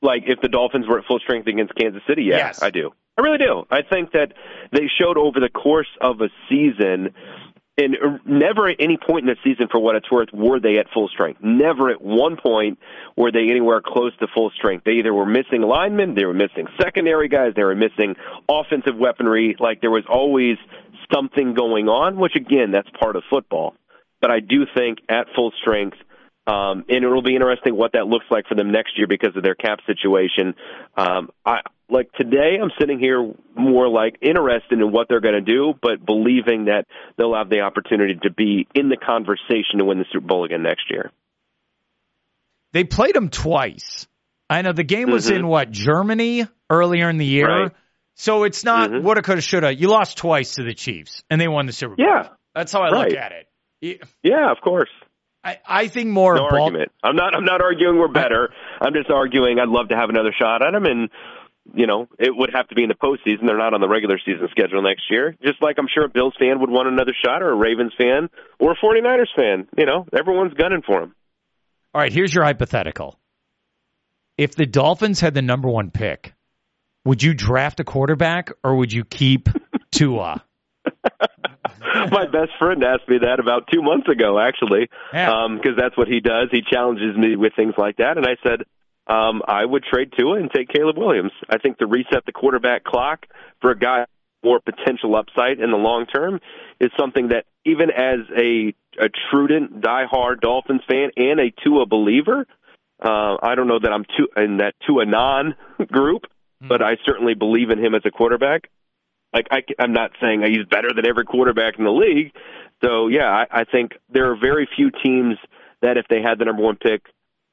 Like 0.01 0.23
if 0.27 0.41
the 0.41 0.49
Dolphins 0.49 0.85
were 0.87 0.99
at 0.99 1.05
full 1.05 1.19
strength 1.19 1.47
against 1.47 1.73
Kansas 1.75 2.01
City, 2.07 2.23
yeah, 2.23 2.37
yes. 2.37 2.61
I 2.61 2.69
do. 2.69 2.91
I 3.17 3.21
really 3.21 3.37
do. 3.37 3.63
I 3.69 3.81
think 3.83 4.11
that 4.11 4.33
they 4.71 4.89
showed 4.99 5.17
over 5.17 5.39
the 5.39 5.49
course 5.49 5.87
of 6.01 6.19
a 6.21 6.29
season 6.49 7.13
and 7.77 7.95
er, 7.95 8.19
never 8.25 8.67
at 8.67 8.77
any 8.79 8.97
point 8.97 9.27
in 9.27 9.35
the 9.35 9.37
season, 9.43 9.67
for 9.71 9.79
what 9.79 9.95
it's 9.95 10.09
worth, 10.11 10.29
were 10.31 10.59
they 10.59 10.77
at 10.77 10.89
full 10.93 11.07
strength. 11.07 11.41
Never 11.41 11.89
at 11.89 12.01
one 12.01 12.37
point 12.37 12.79
were 13.15 13.31
they 13.31 13.49
anywhere 13.49 13.81
close 13.83 14.15
to 14.17 14.27
full 14.27 14.51
strength. 14.51 14.83
They 14.85 14.93
either 14.93 15.13
were 15.13 15.25
missing 15.25 15.61
linemen, 15.61 16.15
they 16.15 16.25
were 16.25 16.33
missing 16.33 16.67
secondary 16.79 17.27
guys, 17.27 17.53
they 17.55 17.63
were 17.63 17.75
missing 17.75 18.15
offensive 18.47 18.95
weaponry. 18.95 19.55
Like 19.59 19.81
there 19.81 19.91
was 19.91 20.05
always 20.07 20.57
something 21.13 21.53
going 21.53 21.89
on, 21.89 22.17
which 22.17 22.35
again, 22.35 22.71
that's 22.71 22.89
part 22.99 23.15
of 23.15 23.23
football. 23.29 23.75
But 24.21 24.31
I 24.31 24.39
do 24.39 24.65
think 24.73 24.99
at 25.09 25.27
full 25.35 25.51
strength, 25.59 25.97
um, 26.45 26.85
and 26.89 27.03
it'll 27.03 27.21
be 27.21 27.35
interesting 27.35 27.75
what 27.75 27.93
that 27.93 28.07
looks 28.07 28.25
like 28.29 28.47
for 28.47 28.55
them 28.55 28.71
next 28.71 28.97
year 28.97 29.07
because 29.07 29.35
of 29.35 29.43
their 29.43 29.55
cap 29.55 29.79
situation. 29.87 30.55
Um, 30.97 31.29
I, 31.45 31.59
like 31.89 32.11
today, 32.13 32.57
I'm 32.61 32.71
sitting 32.79 32.99
here 32.99 33.33
more 33.55 33.87
like 33.87 34.17
interested 34.21 34.79
in 34.79 34.91
what 34.91 35.07
they're 35.07 35.21
going 35.21 35.35
to 35.35 35.41
do, 35.41 35.73
but 35.81 36.05
believing 36.05 36.65
that 36.65 36.85
they'll 37.17 37.35
have 37.35 37.49
the 37.49 37.61
opportunity 37.61 38.15
to 38.23 38.31
be 38.31 38.67
in 38.75 38.89
the 38.89 38.97
conversation 38.97 39.79
to 39.79 39.85
win 39.85 39.99
the 39.99 40.05
Super 40.11 40.25
Bowl 40.25 40.43
again 40.43 40.63
next 40.63 40.89
year. 40.89 41.11
They 42.73 42.83
played 42.83 43.15
them 43.15 43.29
twice. 43.29 44.07
I 44.49 44.61
know 44.63 44.73
the 44.73 44.83
game 44.83 45.09
was 45.09 45.27
mm-hmm. 45.27 45.37
in 45.37 45.47
what 45.47 45.71
Germany 45.71 46.47
earlier 46.69 47.09
in 47.09 47.17
the 47.17 47.25
year, 47.25 47.47
right. 47.47 47.71
so 48.15 48.43
it's 48.43 48.63
not 48.63 48.89
mm-hmm. 48.89 49.05
woulda, 49.05 49.21
coulda, 49.21 49.41
shoulda. 49.41 49.73
You 49.73 49.87
lost 49.87 50.17
twice 50.17 50.55
to 50.55 50.63
the 50.63 50.73
Chiefs, 50.73 51.23
and 51.29 51.39
they 51.39 51.47
won 51.47 51.67
the 51.67 51.73
Super 51.73 51.95
Bowl. 51.95 52.05
Yeah, 52.05 52.29
that's 52.53 52.71
how 52.71 52.81
I 52.81 52.89
right. 52.89 53.09
look 53.09 53.17
at 53.17 53.31
it. 53.31 54.01
Yeah, 54.23 54.51
of 54.51 54.57
course. 54.61 54.89
I, 55.43 55.59
I 55.67 55.87
think 55.87 56.09
more 56.09 56.35
no 56.35 56.45
argument. 56.45 56.91
I'm 57.03 57.15
not. 57.15 57.35
I'm 57.35 57.43
not 57.43 57.61
arguing 57.61 57.97
we're 57.97 58.07
better. 58.07 58.49
I'm 58.81 58.93
just 58.93 59.09
arguing 59.09 59.59
I'd 59.59 59.67
love 59.67 59.89
to 59.89 59.95
have 59.95 60.09
another 60.09 60.33
shot 60.39 60.65
at 60.65 60.71
them, 60.71 60.85
and 60.85 61.09
you 61.73 61.85
know 61.85 62.07
it 62.17 62.31
would 62.35 62.51
have 62.53 62.67
to 62.69 62.75
be 62.75 62.83
in 62.83 62.89
the 62.89 62.95
postseason. 62.95 63.45
They're 63.45 63.57
not 63.57 63.73
on 63.73 63.81
the 63.81 63.89
regular 63.89 64.17
season 64.25 64.47
schedule 64.51 64.81
next 64.81 65.03
year. 65.09 65.35
Just 65.43 65.61
like 65.61 65.75
I'm 65.77 65.87
sure 65.93 66.05
a 66.05 66.09
Bills 66.09 66.33
fan 66.39 66.61
would 66.61 66.69
want 66.69 66.87
another 66.87 67.13
shot, 67.25 67.41
or 67.41 67.51
a 67.51 67.55
Ravens 67.55 67.91
fan, 67.97 68.29
or 68.59 68.71
a 68.71 68.75
49ers 68.75 69.35
fan. 69.35 69.67
You 69.77 69.85
know, 69.85 70.05
everyone's 70.17 70.53
gunning 70.53 70.81
for 70.85 71.01
them. 71.01 71.13
All 71.93 72.01
right, 72.01 72.11
here's 72.11 72.33
your 72.33 72.45
hypothetical. 72.45 73.19
If 74.37 74.55
the 74.55 74.65
Dolphins 74.65 75.19
had 75.19 75.33
the 75.33 75.41
number 75.41 75.69
one 75.69 75.91
pick, 75.91 76.33
would 77.05 77.21
you 77.21 77.33
draft 77.33 77.79
a 77.81 77.83
quarterback 77.83 78.51
or 78.63 78.75
would 78.77 78.91
you 78.93 79.03
keep 79.03 79.49
Tua? 79.91 80.43
my 82.11 82.25
best 82.25 82.51
friend 82.59 82.83
asked 82.83 83.07
me 83.07 83.19
that 83.19 83.39
about 83.39 83.67
two 83.71 83.81
months 83.81 84.07
ago, 84.09 84.39
actually, 84.39 84.87
because 84.87 85.11
yeah. 85.13 85.43
um, 85.43 85.61
that's 85.77 85.97
what 85.97 86.07
he 86.07 86.19
does. 86.19 86.49
He 86.51 86.61
challenges 86.61 87.15
me 87.15 87.35
with 87.35 87.53
things 87.55 87.73
like 87.77 87.97
that, 87.97 88.17
and 88.17 88.25
I 88.25 88.35
said 88.43 88.63
um, 89.07 89.41
I 89.47 89.65
would 89.65 89.83
trade 89.83 90.13
Tua 90.17 90.39
and 90.39 90.49
take 90.51 90.69
Caleb 90.69 90.97
Williams. 90.97 91.31
I 91.49 91.57
think 91.57 91.77
to 91.79 91.87
reset 91.87 92.25
the 92.25 92.31
quarterback 92.31 92.83
clock 92.83 93.25
for 93.61 93.71
a 93.71 93.77
guy 93.77 93.99
with 93.99 94.09
more 94.43 94.59
potential 94.59 95.15
upside 95.15 95.59
in 95.59 95.71
the 95.71 95.77
long 95.77 96.05
term 96.05 96.39
is 96.79 96.91
something 96.97 97.29
that 97.29 97.45
even 97.65 97.89
as 97.89 98.19
a 98.37 98.73
a 98.99 99.09
trudent 99.31 99.81
diehard 99.81 100.41
Dolphins 100.41 100.81
fan 100.87 101.11
and 101.17 101.39
a 101.39 101.51
Tua 101.63 101.85
believer, 101.85 102.45
uh, 103.01 103.37
I 103.41 103.55
don't 103.55 103.67
know 103.67 103.79
that 103.79 103.91
I'm 103.91 104.05
too 104.05 104.27
in 104.37 104.57
that 104.57 104.75
Tua 104.85 105.05
non 105.05 105.55
group, 105.91 106.23
mm-hmm. 106.23 106.67
but 106.67 106.81
I 106.81 106.97
certainly 107.05 107.33
believe 107.33 107.69
in 107.71 107.83
him 107.83 107.95
as 107.95 108.03
a 108.05 108.11
quarterback. 108.11 108.69
Like 109.33 109.47
I, 109.51 109.63
I'm 109.79 109.93
not 109.93 110.11
saying 110.21 110.43
he's 110.43 110.65
better 110.69 110.89
than 110.95 111.05
every 111.07 111.25
quarterback 111.25 111.79
in 111.79 111.85
the 111.85 111.91
league, 111.91 112.33
So 112.83 113.07
yeah, 113.07 113.29
I, 113.29 113.61
I 113.61 113.63
think 113.63 113.93
there 114.09 114.31
are 114.31 114.35
very 114.35 114.67
few 114.75 114.91
teams 114.91 115.37
that 115.81 115.97
if 115.97 116.05
they 116.09 116.21
had 116.21 116.39
the 116.39 116.45
number 116.45 116.61
one 116.61 116.75
pick, 116.77 117.01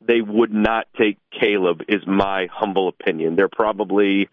they 0.00 0.20
would 0.20 0.52
not 0.52 0.86
take 0.98 1.18
Caleb. 1.38 1.82
Is 1.88 2.06
my 2.06 2.48
humble 2.52 2.88
opinion. 2.88 3.36
There 3.36 3.46
are 3.46 3.48
probably 3.48 4.28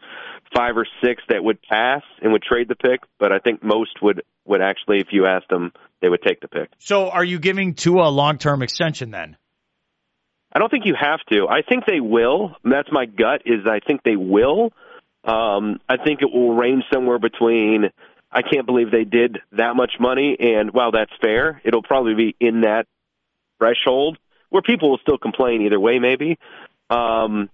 five 0.56 0.77
or 0.77 0.88
six 1.04 1.24
that 1.30 1.44
would 1.44 1.62
pass 1.62 2.04
and 2.22 2.32
would 2.32 2.44
trade 2.44 2.68
the 2.70 2.75
pick, 2.75 3.01
but 3.20 3.32
I 3.32 3.39
think 3.39 3.63
most 3.63 4.01
would 4.01 4.24
would 4.46 4.62
actually, 4.62 5.00
if 5.00 5.08
you 5.12 5.25
asked 5.25 5.50
them, 5.50 5.74
they 6.01 6.10
would 6.10 6.22
take 6.22 6.39
the 6.39 6.48
pick. 6.48 6.70
So, 6.80 7.10
are 7.10 7.24
you 7.24 7.38
giving 7.38 7.74
Tua 7.74 8.08
a 8.08 8.12
long 8.12 8.38
term 8.38 8.62
extension 8.62 9.12
then? 9.12 9.36
I 10.54 10.60
don't 10.60 10.70
think 10.70 10.86
you 10.86 10.96
have 11.00 11.20
to. 11.32 11.48
I 11.48 11.62
think 11.68 11.86
they 11.86 12.00
will. 12.00 12.56
That's 12.63 12.89
my 12.92 13.06
gut. 13.06 13.42
Is 13.46 13.66
I 13.70 13.80
think 13.86 14.04
they 14.04 14.16
will. 14.16 14.72
Um, 15.27 15.79
I 15.89 15.98
think 15.98 16.22
it 16.22 16.31
will 16.31 16.55
range 16.55 16.86
somewhere 16.91 17.19
between. 17.19 17.89
I 18.31 18.41
can't 18.41 18.65
believe 18.65 18.91
they 18.91 19.03
did 19.03 19.39
that 19.53 19.75
much 19.75 19.93
money, 20.00 20.38
and 20.39 20.72
while 20.72 20.91
that's 20.91 21.12
fair, 21.22 21.62
it'll 21.63 21.84
probably 21.84 22.15
be 22.15 22.36
in 22.39 22.62
that 22.62 22.86
threshold 23.57 24.17
where 24.50 24.62
people 24.62 24.89
will 24.89 25.00
still 25.00 25.17
complain 25.17 25.62
either 25.62 25.79
way, 25.79 26.00
maybe. 26.00 26.38
Um, 26.89 27.50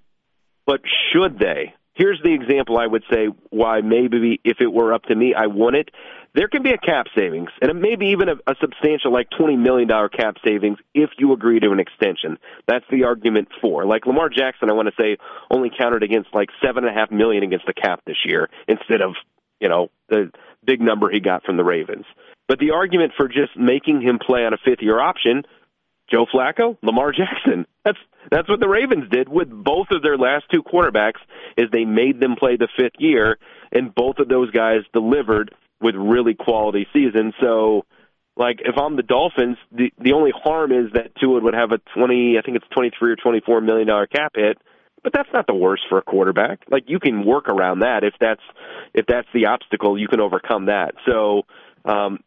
but 0.65 0.82
should 1.12 1.39
they? 1.39 1.74
Here's 1.96 2.22
the 2.24 2.34
example 2.34 2.77
I 2.77 2.88
would 2.88 3.03
say 3.12 3.27
why 3.50 3.82
maybe 3.82 4.39
if 4.44 4.58
it 4.62 4.72
were 4.72 4.94
up 4.94 5.03
to 5.06 5.15
me, 5.15 5.34
I 5.36 5.48
it. 5.75 5.89
There 6.36 6.48
can 6.48 6.63
be 6.63 6.72
a 6.72 6.78
cap 6.78 7.08
savings, 7.16 7.50
and 7.62 7.80
maybe 7.80 8.08
even 8.08 8.28
a, 8.28 8.34
a 8.48 8.56
substantial, 8.60 9.13
like 9.13 9.30
$20 9.30 9.58
million 9.58 9.88
cap 9.88 10.38
savings 10.46 10.80
if 10.94 11.12
you 11.20 11.32
agree 11.32 11.60
to 11.60 11.72
an 11.72 11.80
extension. 11.80 12.40
That's 12.68 12.86
the 12.90 13.04
argument 13.04 13.50
for. 13.62 13.86
Like 13.86 14.08
Lamar 14.08 14.30
Jackson, 14.30 14.70
I 14.70 14.74
want 14.74 14.88
to 14.88 14.96
say, 15.00 15.18
only 15.52 15.70
counted 15.75 16.02
against 16.02 16.34
like 16.34 16.50
7.5 16.63 17.12
million 17.12 17.44
against 17.44 17.68
the 17.68 17.74
cap 17.74 18.02
this 18.08 18.18
year 18.25 18.50
instead 18.68 19.02
of, 19.02 19.13
you 19.60 19.70
know, 19.70 19.90
the 20.10 20.32
big 20.66 20.82
number 20.82 21.10
he 21.12 21.20
got 21.20 21.44
from 21.44 21.58
the 21.58 21.63
Ravens. 21.63 22.06
But 22.48 22.58
the 22.58 22.72
argument 22.72 23.13
for 23.16 23.28
just 23.28 23.56
making 23.56 24.02
him 24.02 24.18
play 24.18 24.44
on 24.44 24.54
a 24.54 24.58
fifth 24.58 24.82
year 24.82 25.00
option 25.00 25.44
Joe 26.12 26.25
Flacco, 26.25 26.78
Lamar 26.82 27.12
Jackson. 27.12 27.66
That's 27.86 27.98
that's 28.32 28.48
what 28.48 28.60
the 28.60 28.68
Ravens 28.68 29.10
did 29.10 29.28
with 29.28 29.50
both 29.50 29.88
of 29.92 30.02
their 30.02 30.18
last 30.18 30.46
two 30.52 30.63
quarterbacks 30.63 31.20
is 31.58 31.70
they 31.72 31.86
made 31.86 32.20
them 32.22 32.36
play 32.38 32.56
the 32.56 32.70
fifth 32.78 32.96
year 32.98 33.38
and 33.72 33.94
both 33.94 34.20
of 34.20 34.30
those 34.30 34.50
guys 34.52 34.82
delivered 34.94 35.54
with 35.84 35.96
really 35.96 36.34
quality 36.34 36.88
seasons. 36.94 37.34
So 37.42 37.86
like 38.36 38.62
if 38.62 38.75
I'm 38.78 38.96
the 38.96 39.04
Dolphins, 39.04 39.58
the 39.72 39.92
the 40.00 40.13
only 40.13 40.32
harm 40.32 40.72
is 40.72 40.92
that 40.94 41.16
Tua 41.20 41.42
would 41.42 41.54
have 41.54 41.72
a 41.72 41.80
20, 41.96 42.38
I 42.38 42.42
think 42.42 42.58
it's 42.58 42.68
23 42.74 43.12
or 43.12 43.16
24 43.16 43.62
million 43.62 43.88
dollar 43.88 44.08
cap 44.08 44.34
hit, 44.36 44.58
but 45.04 45.13
that's 45.13 45.30
not 45.34 45.46
the 45.46 45.54
worst 45.54 45.84
for 45.90 46.00
a 46.00 46.02
quarterback. 46.02 46.62
Like 46.70 46.86
you 46.88 47.00
can 47.00 47.25
work 47.25 47.48
around 47.48 47.80
that 47.80 48.04
if 48.04 48.13
that's 48.20 48.42
if 48.94 49.06
that's 49.06 49.28
the 49.34 49.48
obstacle, 49.48 50.00
you 50.00 50.08
can 50.08 50.20
overcome 50.20 50.66
that. 50.66 50.96
So 51.06 51.44
um 51.86 52.20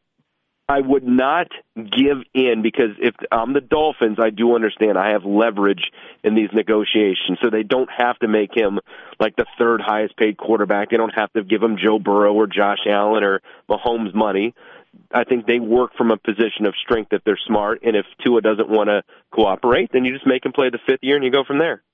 I 0.68 0.80
would 0.80 1.04
not 1.04 1.46
give 1.76 2.18
in 2.34 2.62
because 2.62 2.90
if 2.98 3.14
I'm 3.30 3.52
the 3.52 3.60
Dolphins, 3.60 4.18
I 4.20 4.30
do 4.30 4.56
understand 4.56 4.98
I 4.98 5.12
have 5.12 5.24
leverage 5.24 5.92
in 6.24 6.34
these 6.34 6.48
negotiations, 6.52 7.38
so 7.40 7.50
they 7.50 7.62
don't 7.62 7.88
have 7.96 8.18
to 8.18 8.28
make 8.28 8.50
him 8.52 8.80
like 9.20 9.36
the 9.36 9.46
third 9.58 9.80
highest 9.80 10.16
paid 10.16 10.36
quarterback. 10.36 10.90
They 10.90 10.96
don't 10.96 11.14
have 11.16 11.32
to 11.34 11.44
give 11.44 11.62
him 11.62 11.76
Joe 11.82 12.00
Burrow 12.00 12.34
or 12.34 12.48
Josh 12.48 12.80
Allen 12.88 13.22
or 13.22 13.42
Mahomes 13.70 14.12
money. 14.12 14.54
I 15.12 15.22
think 15.22 15.46
they 15.46 15.60
work 15.60 15.92
from 15.96 16.10
a 16.10 16.16
position 16.16 16.66
of 16.66 16.74
strength 16.82 17.12
if 17.12 17.22
they're 17.22 17.38
smart, 17.46 17.82
and 17.84 17.94
if 17.94 18.06
Tua 18.24 18.40
doesn't 18.40 18.68
want 18.68 18.88
to 18.88 19.02
cooperate, 19.30 19.90
then 19.92 20.04
you 20.04 20.14
just 20.14 20.26
make 20.26 20.44
him 20.44 20.52
play 20.52 20.70
the 20.70 20.80
fifth 20.84 21.00
year 21.02 21.14
and 21.14 21.24
you 21.24 21.30
go 21.30 21.44
from 21.46 21.58
there. 21.58 21.84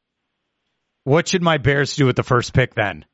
What 1.05 1.29
should 1.29 1.43
my 1.43 1.59
Bears 1.59 1.95
do 1.97 2.07
with 2.07 2.17
the 2.17 2.23
first 2.23 2.55
pick 2.55 2.75
then? 2.75 3.05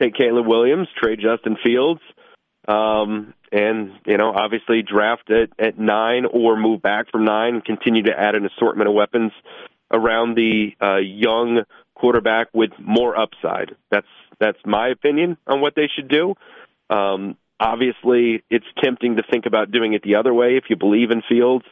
Take 0.00 0.14
Caleb 0.14 0.46
Williams, 0.46 0.88
trade 0.98 1.18
Justin 1.20 1.56
Fields 1.62 2.00
um, 2.68 3.34
and 3.52 3.92
you 4.06 4.16
know 4.16 4.32
obviously 4.32 4.82
draft 4.82 5.30
at, 5.30 5.50
at 5.58 5.78
nine 5.78 6.24
or 6.26 6.56
move 6.56 6.82
back 6.82 7.10
from 7.10 7.24
nine 7.24 7.54
and 7.54 7.64
continue 7.64 8.02
to 8.04 8.18
add 8.18 8.34
an 8.34 8.46
assortment 8.46 8.88
of 8.88 8.94
weapons 8.94 9.32
around 9.90 10.34
the 10.34 10.72
uh, 10.82 10.96
young 10.96 11.62
quarterback 11.94 12.48
with 12.52 12.70
more 12.78 13.18
upside. 13.18 13.74
That's 13.90 14.06
that's 14.38 14.58
my 14.64 14.88
opinion 14.88 15.38
on 15.46 15.60
what 15.60 15.74
they 15.74 15.88
should 15.94 16.08
do. 16.08 16.34
Um, 16.90 17.36
obviously, 17.58 18.42
it's 18.50 18.66
tempting 18.82 19.16
to 19.16 19.22
think 19.22 19.46
about 19.46 19.70
doing 19.70 19.94
it 19.94 20.02
the 20.02 20.16
other 20.16 20.34
way 20.34 20.56
if 20.56 20.64
you 20.68 20.76
believe 20.76 21.10
in 21.10 21.22
Fields. 21.28 21.64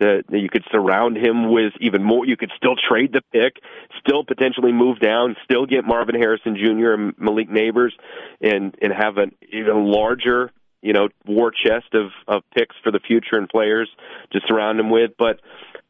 That 0.00 0.24
you 0.30 0.48
could 0.48 0.64
surround 0.72 1.18
him 1.18 1.52
with 1.52 1.74
even 1.80 2.02
more. 2.02 2.26
You 2.26 2.36
could 2.36 2.50
still 2.56 2.74
trade 2.74 3.12
the 3.12 3.20
pick, 3.32 3.62
still 3.98 4.24
potentially 4.24 4.72
move 4.72 4.98
down, 4.98 5.36
still 5.44 5.66
get 5.66 5.84
Marvin 5.84 6.14
Harrison 6.14 6.56
Jr. 6.56 6.92
and 6.92 7.14
Malik 7.18 7.50
Nabers, 7.50 7.92
and 8.40 8.74
and 8.80 8.92
have 8.92 9.18
an 9.18 9.32
even 9.52 9.84
larger 9.84 10.50
you 10.82 10.92
know 10.92 11.08
war 11.26 11.52
chest 11.52 11.94
of 11.94 12.10
of 12.26 12.42
picks 12.54 12.74
for 12.82 12.90
the 12.90 13.00
future 13.00 13.36
and 13.36 13.48
players 13.48 13.90
to 14.32 14.40
surround 14.48 14.80
him 14.80 14.90
with. 14.90 15.12
But 15.18 15.40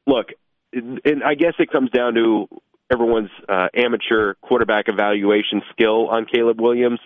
look, 0.07 0.31
and 0.73 1.23
I 1.25 1.35
guess 1.35 1.55
it 1.59 1.71
comes 1.71 1.91
down 1.91 2.15
to 2.15 2.49
everyone's 2.91 3.31
uh, 3.49 3.69
amateur 3.75 4.35
quarterback 4.43 4.89
evaluation 4.89 5.63
skill 5.71 6.09
on 6.09 6.27
Caleb 6.27 6.61
Williams. 6.61 7.01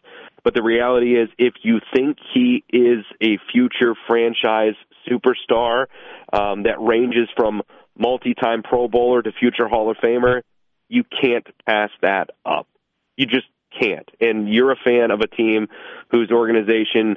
But 0.45 0.55
the 0.55 0.63
reality 0.63 1.19
is, 1.19 1.31
if 1.39 1.55
you 1.63 1.81
think 1.95 2.19
he 2.35 2.63
is 2.69 3.05
a 3.21 3.39
future 3.51 3.95
franchise 4.07 4.75
superstar 5.09 5.87
um, 6.33 6.65
that 6.65 6.81
ranges 6.81 7.29
from 7.37 7.63
multi-time 7.97 8.63
Pro 8.63 8.87
Bowler 8.87 9.23
to 9.23 9.33
future 9.33 9.69
Hall 9.69 9.91
of 9.91 9.97
Famer, 9.97 10.43
you 10.89 11.03
can't 11.05 11.47
pass 11.67 11.91
that 12.03 12.31
up. 12.45 12.69
You 13.17 13.27
just 13.27 13.47
can't. 13.81 14.09
And 14.21 14.53
you're 14.53 14.73
a 14.73 14.77
fan 14.77 15.11
of 15.11 15.21
a 15.21 15.27
team 15.27 15.69
whose 16.11 16.31
organization 16.31 17.17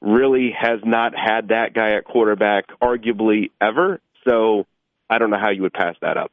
really 0.00 0.54
has 0.58 0.80
not 0.84 1.14
had 1.16 1.48
that 1.48 1.72
guy 1.74 1.92
at 1.96 2.04
quarterback 2.04 2.66
arguably 2.80 3.50
ever. 3.60 4.00
So 4.28 4.66
I 5.08 5.18
don't 5.18 5.30
know 5.30 5.38
how 5.40 5.50
you 5.50 5.62
would 5.62 5.72
pass 5.72 5.96
that 6.02 6.16
up. 6.16 6.30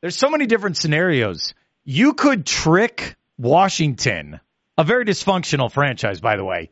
There's 0.00 0.16
so 0.16 0.28
many 0.28 0.46
different 0.46 0.76
scenarios. 0.76 1.54
You 1.84 2.12
could 2.12 2.44
trick 2.44 3.16
Washington, 3.38 4.40
a 4.78 4.84
very 4.84 5.04
dysfunctional 5.04 5.70
franchise, 5.70 6.20
by 6.20 6.36
the 6.36 6.44
way, 6.44 6.70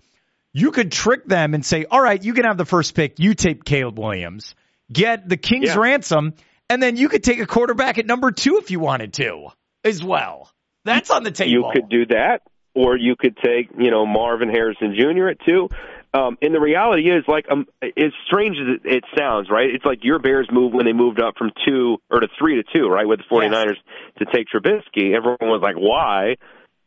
you 0.53 0.71
could 0.71 0.91
trick 0.91 1.27
them 1.27 1.53
and 1.53 1.67
say, 1.67 1.85
all 1.91 2.01
right, 2.01 2.23
you 2.23 2.33
can 2.33 2.45
have 2.45 2.57
the 2.57 2.65
first 2.65 2.95
pick. 2.95 3.19
You 3.19 3.35
take 3.35 3.65
Caleb 3.65 3.99
Williams, 3.99 4.55
get 4.91 5.29
the 5.29 5.37
King's 5.37 5.67
yeah. 5.67 5.79
ransom, 5.79 6.33
and 6.71 6.83
then 6.83 6.97
you 6.97 7.09
could 7.11 7.25
take 7.25 7.41
a 7.41 7.47
quarterback 7.47 7.99
at 7.99 8.07
number 8.07 8.31
two 8.31 8.57
if 8.57 8.71
you 8.71 8.81
wanted 8.81 9.13
to 9.15 9.49
as 9.85 10.03
well. 10.03 10.51
That's 10.85 11.11
on 11.11 11.25
the 11.25 11.33
table. 11.33 11.51
You 11.51 11.71
could 11.75 11.89
do 11.91 12.07
that, 12.07 12.43
or 12.75 12.97
you 12.97 13.17
could 13.19 13.37
take, 13.37 13.71
you 13.77 13.91
know, 13.91 14.07
Marvin 14.07 14.49
Harrison 14.49 14.95
Jr. 14.97 15.29
at 15.29 15.39
two. 15.45 15.69
Um, 16.15 16.39
and 16.41 16.55
the 16.55 16.61
reality 16.61 17.11
is, 17.11 17.25
like, 17.29 17.47
um, 17.51 17.67
as 17.83 18.13
strange 18.27 18.57
as 18.57 18.77
it, 18.77 18.97
it 18.97 19.05
sounds, 19.19 19.51
right? 19.51 19.69
It's 19.69 19.85
like 19.85 19.99
your 20.03 20.19
Bears 20.19 20.49
move 20.51 20.73
when 20.73 20.87
they 20.87 20.95
moved 20.95 21.21
up 21.21 21.35
from 21.37 21.51
two 21.67 21.99
or 22.09 22.21
to 22.21 22.29
three 22.39 22.57
to 22.57 22.63
two, 22.75 22.89
right, 22.89 23.07
with 23.07 23.19
the 23.19 23.25
49ers 23.35 23.75
yes. 23.75 23.77
to 24.19 24.25
take 24.33 24.47
Trubisky. 24.49 25.15
Everyone 25.15 25.51
was 25.51 25.61
like, 25.61 25.77
why? 25.77 26.37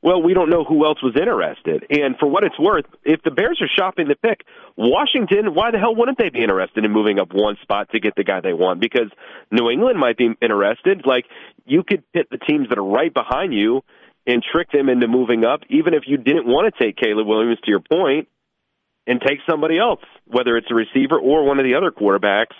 Well, 0.01 0.21
we 0.21 0.33
don't 0.33 0.49
know 0.49 0.63
who 0.63 0.85
else 0.85 1.03
was 1.03 1.15
interested. 1.19 1.85
And 1.89 2.15
for 2.17 2.27
what 2.27 2.45
it's 2.45 2.57
worth, 2.57 2.85
if 3.03 3.21
the 3.23 3.31
Bears 3.31 3.61
are 3.61 3.67
shopping 3.67 4.07
the 4.07 4.15
pick, 4.15 4.45
Washington, 4.77 5.53
why 5.53 5.71
the 5.71 5.77
hell 5.77 5.93
wouldn't 5.93 6.17
they 6.17 6.29
be 6.29 6.41
interested 6.41 6.85
in 6.85 6.91
moving 6.91 7.19
up 7.19 7.33
one 7.33 7.57
spot 7.61 7.89
to 7.91 7.99
get 7.99 8.15
the 8.15 8.23
guy 8.23 8.39
they 8.39 8.53
want? 8.53 8.79
Because 8.79 9.09
New 9.51 9.69
England 9.69 9.99
might 9.99 10.17
be 10.17 10.29
interested. 10.41 11.05
Like, 11.05 11.25
you 11.65 11.83
could 11.83 12.03
pit 12.13 12.27
the 12.31 12.37
teams 12.37 12.69
that 12.69 12.77
are 12.77 12.85
right 12.85 13.13
behind 13.13 13.53
you 13.53 13.81
and 14.25 14.41
trick 14.41 14.71
them 14.71 14.87
into 14.87 15.07
moving 15.07 15.43
up, 15.43 15.61
even 15.69 15.93
if 15.93 16.03
you 16.07 16.15
didn't 16.15 16.47
want 16.47 16.73
to 16.73 16.83
take 16.83 16.95
Caleb 16.95 17.27
Williams, 17.27 17.59
to 17.63 17.69
your 17.69 17.81
point, 17.81 18.29
and 19.05 19.19
take 19.19 19.39
somebody 19.49 19.77
else, 19.79 20.01
whether 20.27 20.55
it's 20.55 20.67
a 20.69 20.75
receiver 20.75 21.19
or 21.19 21.43
one 21.43 21.59
of 21.59 21.65
the 21.65 21.75
other 21.75 21.91
quarterbacks, 21.91 22.55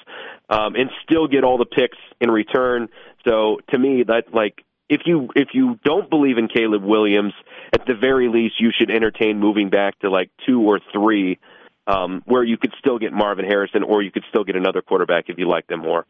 um, 0.50 0.76
and 0.76 0.90
still 1.04 1.28
get 1.28 1.44
all 1.44 1.58
the 1.58 1.66
picks 1.66 1.98
in 2.20 2.32
return. 2.32 2.90
So 3.26 3.60
to 3.70 3.78
me, 3.78 4.04
that 4.08 4.34
like 4.34 4.64
if 4.90 5.02
you 5.06 5.30
if 5.36 5.50
you 5.54 5.80
don't 5.86 6.10
believe 6.10 6.38
in 6.38 6.48
Caleb 6.48 6.84
Williams, 6.84 7.34
at 7.74 7.86
the 7.86 7.94
very 7.94 8.28
least, 8.28 8.56
you 8.60 8.72
should 8.78 8.90
entertain 8.90 9.40
moving 9.40 9.70
back 9.70 9.98
to 10.00 10.10
like 10.10 10.32
two 10.48 10.62
or 10.62 10.80
three, 10.92 11.40
um, 11.88 12.24
where 12.26 12.44
you 12.44 12.58
could 12.58 12.74
still 12.80 12.98
get 12.98 13.14
Marvin 13.14 13.46
Harrison, 13.46 13.84
or 13.84 14.02
you 14.02 14.12
could 14.12 14.24
still 14.30 14.44
get 14.44 14.56
another 14.56 14.82
quarterback 14.82 15.26
if 15.28 15.38
you 15.38 15.48
like 15.48 15.68
them 15.68 15.82
more. 15.82 16.06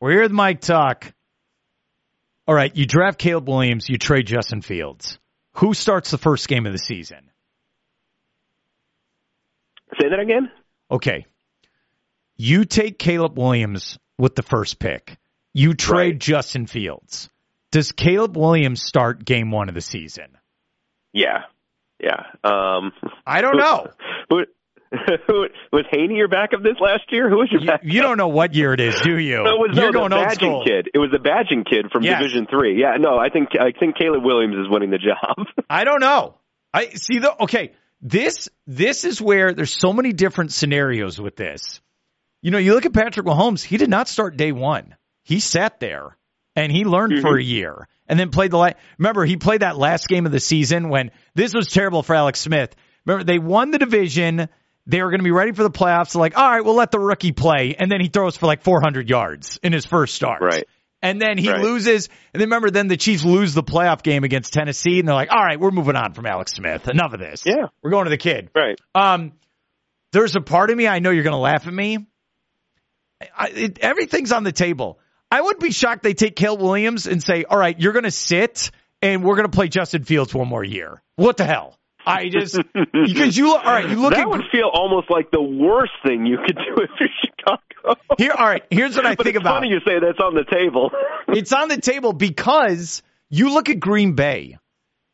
We're 0.00 0.12
here 0.12 0.22
with 0.22 0.32
Mike 0.32 0.60
Tuck. 0.60 1.12
All 2.46 2.54
right, 2.54 2.74
you 2.76 2.86
draft 2.86 3.18
Caleb 3.18 3.48
Williams, 3.48 3.88
you 3.88 3.98
trade 3.98 4.26
Justin 4.26 4.62
Fields. 4.62 5.18
Who 5.54 5.74
starts 5.74 6.10
the 6.10 6.18
first 6.18 6.46
game 6.46 6.66
of 6.66 6.72
the 6.72 6.78
season? 6.78 7.30
Say 10.00 10.08
that 10.08 10.18
again. 10.18 10.50
Okay. 10.90 11.26
You 12.36 12.64
take 12.64 12.98
Caleb 12.98 13.38
Williams 13.38 13.98
with 14.18 14.34
the 14.34 14.42
first 14.42 14.78
pick. 14.78 15.16
You 15.52 15.74
trade 15.74 16.14
right. 16.14 16.18
Justin 16.18 16.66
Fields. 16.66 17.30
Does 17.74 17.90
Caleb 17.90 18.36
Williams 18.36 18.84
start 18.84 19.24
game 19.24 19.50
one 19.50 19.68
of 19.68 19.74
the 19.74 19.80
season? 19.80 20.38
Yeah, 21.12 21.40
yeah. 22.00 22.22
Um, 22.44 22.92
I 23.26 23.40
don't 23.40 23.56
know. 23.56 23.88
Who, 24.30 24.44
who, 25.26 25.46
was 25.72 25.84
Hanie 25.92 26.16
your 26.16 26.28
backup 26.28 26.62
this 26.62 26.76
last 26.80 27.02
year? 27.10 27.28
Who 27.28 27.38
was 27.38 27.48
your 27.50 27.62
backup? 27.62 27.82
You, 27.82 27.94
you 27.94 28.02
don't 28.02 28.16
know 28.16 28.28
what 28.28 28.54
year 28.54 28.74
it 28.74 28.80
is, 28.80 29.00
do 29.00 29.18
you? 29.18 29.42
No, 29.42 29.54
it 29.54 29.58
was, 29.58 29.70
You're 29.76 29.90
no, 29.90 30.08
going 30.08 30.12
old 30.12 30.30
school. 30.30 30.64
kid. 30.64 30.88
It 30.94 30.98
was 31.00 31.10
the 31.10 31.18
Bagent 31.18 31.68
kid 31.68 31.86
from 31.90 32.04
yes. 32.04 32.22
Division 32.22 32.46
Three. 32.48 32.80
Yeah, 32.80 32.96
no, 33.00 33.18
I 33.18 33.28
think 33.28 33.48
I 33.60 33.72
think 33.76 33.96
Caleb 33.96 34.22
Williams 34.24 34.54
is 34.54 34.70
winning 34.70 34.90
the 34.90 34.98
job. 34.98 35.44
I 35.68 35.82
don't 35.82 36.00
know. 36.00 36.36
I 36.72 36.90
see 36.90 37.18
the 37.18 37.42
okay. 37.42 37.72
this 38.00 38.48
this 38.68 39.04
is 39.04 39.20
where 39.20 39.52
there's 39.52 39.76
so 39.76 39.92
many 39.92 40.12
different 40.12 40.52
scenarios 40.52 41.20
with 41.20 41.34
this. 41.34 41.80
You 42.40 42.52
know, 42.52 42.58
you 42.58 42.72
look 42.72 42.86
at 42.86 42.92
Patrick 42.92 43.26
Mahomes, 43.26 43.64
he 43.64 43.78
did 43.78 43.90
not 43.90 44.06
start 44.06 44.36
day 44.36 44.52
one. 44.52 44.94
He 45.24 45.40
sat 45.40 45.80
there 45.80 46.16
and 46.56 46.70
he 46.70 46.84
learned 46.84 47.14
mm-hmm. 47.14 47.22
for 47.22 47.36
a 47.38 47.42
year 47.42 47.88
and 48.08 48.18
then 48.18 48.30
played 48.30 48.50
the 48.50 48.58
last. 48.58 48.76
Remember, 48.98 49.24
he 49.24 49.36
played 49.36 49.60
that 49.60 49.76
last 49.76 50.08
game 50.08 50.26
of 50.26 50.32
the 50.32 50.40
season 50.40 50.88
when 50.88 51.10
this 51.34 51.54
was 51.54 51.68
terrible 51.68 52.02
for 52.02 52.14
Alex 52.14 52.40
Smith. 52.40 52.74
Remember, 53.06 53.24
they 53.24 53.38
won 53.38 53.70
the 53.70 53.78
division. 53.78 54.48
They 54.86 55.02
were 55.02 55.10
going 55.10 55.20
to 55.20 55.24
be 55.24 55.30
ready 55.30 55.52
for 55.52 55.62
the 55.62 55.70
playoffs. 55.70 56.14
Like, 56.14 56.36
all 56.36 56.48
right, 56.48 56.64
we'll 56.64 56.74
let 56.74 56.90
the 56.90 56.98
rookie 56.98 57.32
play. 57.32 57.74
And 57.78 57.90
then 57.90 58.00
he 58.00 58.08
throws 58.08 58.36
for 58.36 58.46
like 58.46 58.62
400 58.62 59.08
yards 59.08 59.58
in 59.62 59.72
his 59.72 59.86
first 59.86 60.14
start. 60.14 60.42
Right. 60.42 60.64
And 61.00 61.20
then 61.20 61.36
he 61.36 61.50
right. 61.50 61.60
loses. 61.60 62.08
And 62.32 62.40
then 62.40 62.48
remember, 62.48 62.70
then 62.70 62.88
the 62.88 62.96
Chiefs 62.96 63.24
lose 63.24 63.52
the 63.52 63.62
playoff 63.62 64.02
game 64.02 64.24
against 64.24 64.52
Tennessee. 64.52 64.98
And 64.98 65.08
they're 65.08 65.14
like, 65.14 65.30
all 65.30 65.42
right, 65.42 65.60
we're 65.60 65.70
moving 65.70 65.96
on 65.96 66.14
from 66.14 66.26
Alex 66.26 66.52
Smith. 66.52 66.88
Enough 66.88 67.12
of 67.12 67.20
this. 67.20 67.42
Yeah. 67.44 67.66
We're 67.82 67.90
going 67.90 68.04
to 68.04 68.10
the 68.10 68.18
kid. 68.18 68.50
Right. 68.54 68.78
Um, 68.94 69.32
there's 70.12 70.36
a 70.36 70.40
part 70.40 70.70
of 70.70 70.76
me, 70.76 70.86
I 70.86 71.00
know 71.00 71.10
you're 71.10 71.24
going 71.24 71.32
to 71.32 71.38
laugh 71.38 71.66
at 71.66 71.74
me. 71.74 72.06
I, 73.36 73.48
it, 73.48 73.78
everything's 73.80 74.32
on 74.32 74.44
the 74.44 74.52
table. 74.52 74.98
I 75.34 75.40
would 75.40 75.58
be 75.58 75.72
shocked 75.72 76.04
they 76.04 76.14
take 76.14 76.36
Caleb 76.36 76.60
Williams 76.60 77.08
and 77.08 77.20
say, 77.20 77.42
all 77.42 77.58
right, 77.58 77.76
you're 77.76 77.92
going 77.92 78.04
to 78.04 78.12
sit 78.12 78.70
and 79.02 79.24
we're 79.24 79.34
going 79.34 79.50
to 79.50 79.52
play 79.52 79.66
Justin 79.66 80.04
Fields 80.04 80.32
one 80.32 80.46
more 80.46 80.62
year. 80.62 81.02
What 81.16 81.38
the 81.38 81.44
hell? 81.44 81.76
I 82.06 82.28
just 82.28 82.56
because 82.72 83.36
you 83.36 83.52
all 83.52 83.58
right. 83.64 83.88
You 83.88 83.96
look 83.96 84.12
that 84.12 84.20
at, 84.20 84.30
would 84.30 84.44
feel 84.52 84.70
almost 84.72 85.10
like 85.10 85.32
the 85.32 85.42
worst 85.42 85.90
thing 86.06 86.24
you 86.24 86.36
could 86.36 86.54
do 86.54 86.84
if 86.84 86.90
you're 87.00 87.08
Chicago. 87.20 88.00
Here, 88.16 88.30
all 88.30 88.46
right. 88.46 88.62
Here's 88.70 88.94
what 88.94 89.06
I 89.06 89.14
but 89.16 89.24
think 89.24 89.34
it's 89.34 89.42
about. 89.42 89.56
Funny 89.56 89.70
you 89.70 89.80
say 89.84 89.98
that's 89.98 90.20
on 90.20 90.36
the 90.36 90.44
table. 90.44 90.92
it's 91.28 91.52
on 91.52 91.66
the 91.66 91.80
table 91.80 92.12
because 92.12 93.02
you 93.28 93.52
look 93.52 93.68
at 93.70 93.80
Green 93.80 94.12
Bay. 94.12 94.58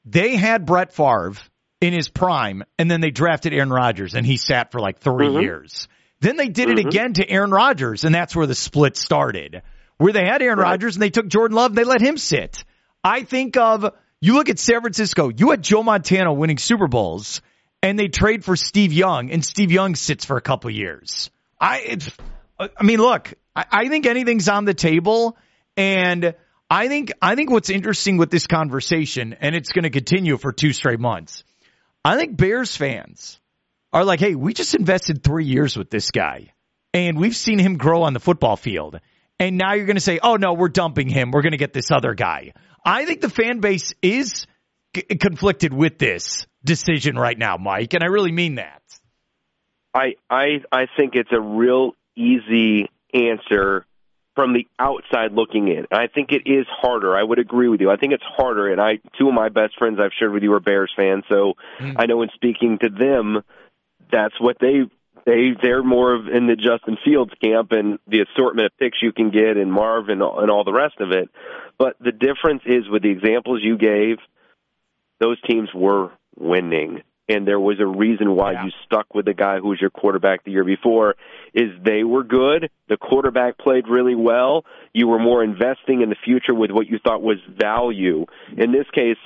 They 0.05 0.37
had 0.37 0.67
Brett 0.67 0.93
Favre 0.93 1.33
in 1.81 1.95
his 1.95 2.11
prime, 2.11 2.63
and 2.79 2.91
then 2.91 3.01
they 3.01 3.11
drafted 3.11 3.55
Aaron 3.55 3.71
Rodgers, 3.71 4.15
and 4.15 4.27
he 4.27 4.37
sat 4.37 4.71
for 4.71 4.81
like 4.81 4.99
3 4.99 5.29
mm-hmm. 5.29 5.41
years. 5.41 5.89
Then 6.21 6.37
they 6.37 6.49
did 6.49 6.69
mm-hmm. 6.69 6.79
it 6.79 6.87
again 6.87 7.13
to 7.15 7.31
Aaron 7.31 7.53
Rodgers, 7.53 8.05
and 8.05 8.15
that's 8.15 8.37
where 8.37 8.47
the 8.47 8.55
split 8.55 8.99
started. 8.99 9.63
Where 10.01 10.15
they 10.15 10.25
had 10.25 10.41
Aaron 10.41 10.59
right. 10.59 10.71
Rodgers 10.71 10.97
and 10.97 11.03
they 11.03 11.11
took 11.11 11.29
Jordan 11.29 11.55
Love, 11.55 11.73
and 11.73 11.77
they 11.77 11.85
let 11.85 12.01
him 12.01 12.17
sit. 12.17 12.65
I 13.05 13.23
think 13.25 13.59
of 13.59 13.95
you 14.19 14.33
look 14.33 14.49
at 14.49 14.59
San 14.59 14.81
Francisco. 14.81 15.29
You 15.29 15.51
had 15.51 15.61
Joe 15.61 15.83
Montana 15.83 16.33
winning 16.33 16.57
Super 16.57 16.89
Bowls, 16.89 17.43
and 17.83 17.99
they 17.99 18.09
trade 18.09 18.43
for 18.43 18.57
Steve 18.57 18.95
Young, 18.95 19.31
and 19.31 19.45
Steve 19.45 19.71
Young 19.71 19.95
sits 19.95 20.25
for 20.25 20.39
a 20.39 20.41
couple 20.41 20.71
years. 20.71 21.31
I, 21.61 21.99
I 22.59 22.83
mean, 22.83 22.99
look, 22.99 23.35
I, 23.55 23.67
I 23.71 23.89
think 23.89 24.07
anything's 24.07 24.49
on 24.49 24.65
the 24.65 24.73
table, 24.73 25.37
and 25.77 26.35
I 26.71 26.89
think 26.89 27.13
I 27.21 27.35
think 27.35 27.51
what's 27.51 27.69
interesting 27.69 28.17
with 28.17 28.31
this 28.31 28.47
conversation, 28.47 29.37
and 29.39 29.55
it's 29.55 29.71
going 29.71 29.83
to 29.83 29.91
continue 29.91 30.39
for 30.39 30.51
two 30.51 30.73
straight 30.73 31.01
months. 31.01 31.45
I 32.03 32.17
think 32.17 32.39
Bears 32.39 32.75
fans 32.75 33.39
are 33.93 34.07
like, 34.07 34.21
hey, 34.21 34.35
we 34.35 34.55
just 34.55 34.75
invested 34.75 35.23
three 35.23 35.45
years 35.45 35.77
with 35.77 35.91
this 35.91 36.11
guy, 36.11 36.55
and 36.95 37.19
we've 37.19 37.37
seen 37.37 37.59
him 37.59 37.77
grow 37.77 38.05
on 38.05 38.15
the 38.15 38.21
football 38.21 38.57
field. 38.57 38.99
And 39.41 39.57
now 39.57 39.73
you're 39.73 39.87
going 39.87 39.97
to 39.97 40.03
say, 40.03 40.21
oh 40.23 40.37
no, 40.37 40.53
we're 40.53 40.69
dumping 40.69 41.09
him. 41.09 41.31
We're 41.31 41.43
going 41.43 41.53
to 41.53 41.59
get 41.59 41.73
this 41.73 41.91
other 41.91 42.15
guy. 42.15 42.53
I 42.85 43.07
think 43.07 43.23
the 43.23 43.31
fan 43.31 43.61
base 43.61 43.95
is 44.03 44.47
c- 44.95 45.03
conflicted 45.03 45.73
with 45.73 45.99
this 45.99 46.47
decision 46.63 47.17
right 47.17 47.39
now, 47.39 47.57
Mike, 47.57 47.95
and 47.95 48.05
I 48.05 48.09
really 48.09 48.33
mean 48.33 48.57
that. 48.57 48.83
I 49.95 50.15
I 50.29 50.63
I 50.71 50.87
think 50.97 51.15
it's 51.15 51.33
a 51.33 51.41
real 51.41 51.93
easy 52.15 52.89
answer 53.13 53.87
from 54.37 54.53
the 54.53 54.67
outside 54.79 55.33
looking 55.33 55.69
in. 55.69 55.87
I 55.91 56.07
think 56.07 56.31
it 56.31 56.43
is 56.47 56.67
harder. 56.69 57.17
I 57.17 57.23
would 57.23 57.39
agree 57.39 57.69
with 57.69 57.81
you. 57.81 57.91
I 57.91 57.97
think 57.97 58.13
it's 58.13 58.23
harder 58.23 58.71
and 58.71 58.81
I 58.81 59.01
two 59.19 59.29
of 59.29 59.35
my 59.35 59.49
best 59.49 59.77
friends 59.79 59.99
I've 60.01 60.13
shared 60.19 60.33
with 60.33 60.43
you 60.43 60.53
are 60.53 60.61
Bears 60.61 60.93
fans, 60.95 61.25
so 61.31 61.55
mm. 61.81 61.95
I 61.99 62.07
know 62.07 62.23
in 62.23 62.29
speaking 62.35 62.79
to 62.83 62.89
them 62.89 63.43
that's 64.13 64.39
what 64.39 64.59
they 64.61 64.83
they 65.27 65.51
they're 65.63 65.83
more 65.83 66.15
of 66.15 66.29
in 66.29 66.47
the 66.47 66.57
Justin 66.57 66.97
Fields 67.05 67.33
camp 67.43 67.73
and 67.73 67.99
the 68.07 68.21
assortment 68.21 68.67
of 68.67 68.79
picks 68.79 69.03
you 69.03 69.13
can 69.13 69.31
get 69.31 69.57
and 69.57 69.73
Marv 69.73 70.09
and, 70.09 70.23
and 70.23 70.51
all 70.51 70.65
the 70.65 70.73
rest 70.73 71.01
of 71.01 71.13
it. 71.13 71.29
But 71.79 71.97
the 72.01 72.13
difference 72.13 72.63
is 72.67 72.89
with 72.89 73.03
the 73.03 73.11
examples 73.11 73.61
you 73.63 73.79
gave, 73.79 74.19
those 75.19 75.41
teams 75.43 75.69
were 75.75 76.11
winning. 76.39 77.03
And 77.29 77.47
there 77.47 77.61
was 77.61 77.79
a 77.79 77.87
reason 77.87 78.35
why 78.35 78.53
yeah. 78.53 78.65
you 78.65 78.71
stuck 78.85 79.15
with 79.15 79.25
the 79.25 79.35
guy 79.35 79.59
who 79.61 79.69
was 79.69 79.81
your 79.81 79.91
quarterback 79.91 80.43
the 80.43 80.51
year 80.51 80.65
before. 80.65 81.15
Is 81.55 81.71
they 81.85 82.03
were 82.03 82.25
good. 82.25 82.71
The 82.89 82.97
quarterback 82.97 83.57
played 83.57 83.87
really 83.89 84.17
well. 84.17 84.65
You 84.93 85.07
were 85.07 85.21
more 85.21 85.45
investing 85.45 86.01
in 86.03 86.09
the 86.09 86.17
future 86.25 86.55
with 86.55 86.73
what 86.73 86.89
you 86.89 86.99
thought 86.99 87.23
was 87.23 87.39
value. 87.49 88.27
In 88.57 88.73
this 88.73 88.87
case, 88.93 89.19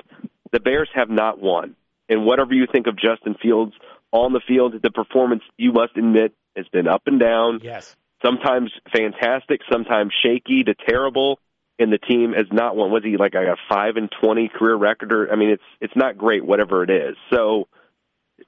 the 0.53 0.61
Bears 0.61 0.91
have 0.95 1.09
not 1.09 1.41
won. 1.41 1.77
And 2.09 2.27
whatever 2.27 2.53
you 2.53 2.67
think 2.71 2.87
of 2.87 2.97
Justin 2.97 3.37
Fields 3.41 3.73
on 4.15 4.33
the 4.33 4.41
field, 4.47 4.81
the 4.81 4.91
performance, 4.91 5.43
you 5.59 5.73
must 5.73 5.97
admit, 5.97 6.33
has 6.57 6.67
been 6.69 6.87
up 6.87 7.03
and 7.07 7.19
down. 7.19 7.61
Yes. 7.63 7.97
Sometimes 8.25 8.71
fantastic, 8.97 9.61
sometimes 9.71 10.15
shaky 10.25 10.65
to 10.65 10.75
terrible. 10.75 11.39
And 11.77 11.93
the 11.93 11.99
team 11.99 12.33
has 12.35 12.47
not 12.53 12.77
won. 12.77 12.93
Was 12.93 13.03
he 13.03 13.17
like 13.17 13.35
a 13.35 13.57
five 13.69 13.97
and 13.97 14.09
twenty 14.23 14.49
career 14.49 14.77
record? 14.77 15.13
Or 15.13 15.33
I 15.33 15.35
mean, 15.35 15.51
it's 15.51 15.63
it's 15.81 15.97
not 15.97 16.17
great, 16.17 16.47
whatever 16.47 16.85
it 16.85 16.91
is. 16.91 17.17
So, 17.31 17.67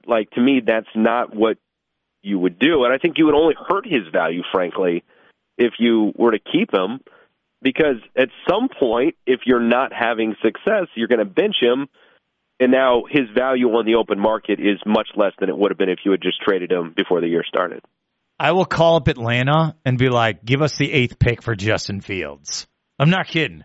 like 0.05 0.31
to 0.31 0.41
me, 0.41 0.61
that's 0.65 0.87
not 0.95 1.35
what 1.35 1.57
you 2.21 2.39
would 2.39 2.57
do, 2.57 2.85
and 2.85 2.93
I 2.93 2.97
think 2.97 3.17
you 3.17 3.25
would 3.25 3.35
only 3.35 3.55
hurt 3.67 3.85
his 3.85 4.07
value, 4.11 4.43
frankly, 4.51 5.03
if 5.57 5.73
you 5.77 6.13
were 6.15 6.31
to 6.31 6.39
keep 6.39 6.73
him, 6.73 7.01
because 7.61 7.97
at 8.15 8.29
some 8.49 8.69
point, 8.69 9.15
if 9.25 9.41
you're 9.45 9.59
not 9.59 9.91
having 9.91 10.35
success, 10.41 10.87
you're 10.95 11.09
going 11.09 11.19
to 11.19 11.25
bench 11.25 11.57
him 11.59 11.87
and 12.59 12.71
now 12.71 13.03
his 13.09 13.29
value 13.35 13.67
on 13.69 13.85
the 13.85 13.95
open 13.95 14.19
market 14.19 14.59
is 14.59 14.79
much 14.85 15.09
less 15.15 15.33
than 15.39 15.49
it 15.49 15.57
would 15.57 15.71
have 15.71 15.77
been 15.77 15.89
if 15.89 15.99
you 16.05 16.11
had 16.11 16.21
just 16.21 16.41
traded 16.41 16.71
him 16.71 16.93
before 16.95 17.21
the 17.21 17.27
year 17.27 17.43
started. 17.47 17.81
I 18.39 18.51
will 18.51 18.65
call 18.65 18.97
up 18.97 19.07
Atlanta 19.07 19.75
and 19.83 19.97
be 19.97 20.09
like, 20.09 20.45
"Give 20.45 20.61
us 20.61 20.77
the 20.77 20.91
eighth 20.91 21.17
pick 21.19 21.41
for 21.41 21.55
Justin 21.55 22.01
Fields." 22.01 22.67
I'm 22.99 23.09
not 23.09 23.27
kidding. 23.27 23.63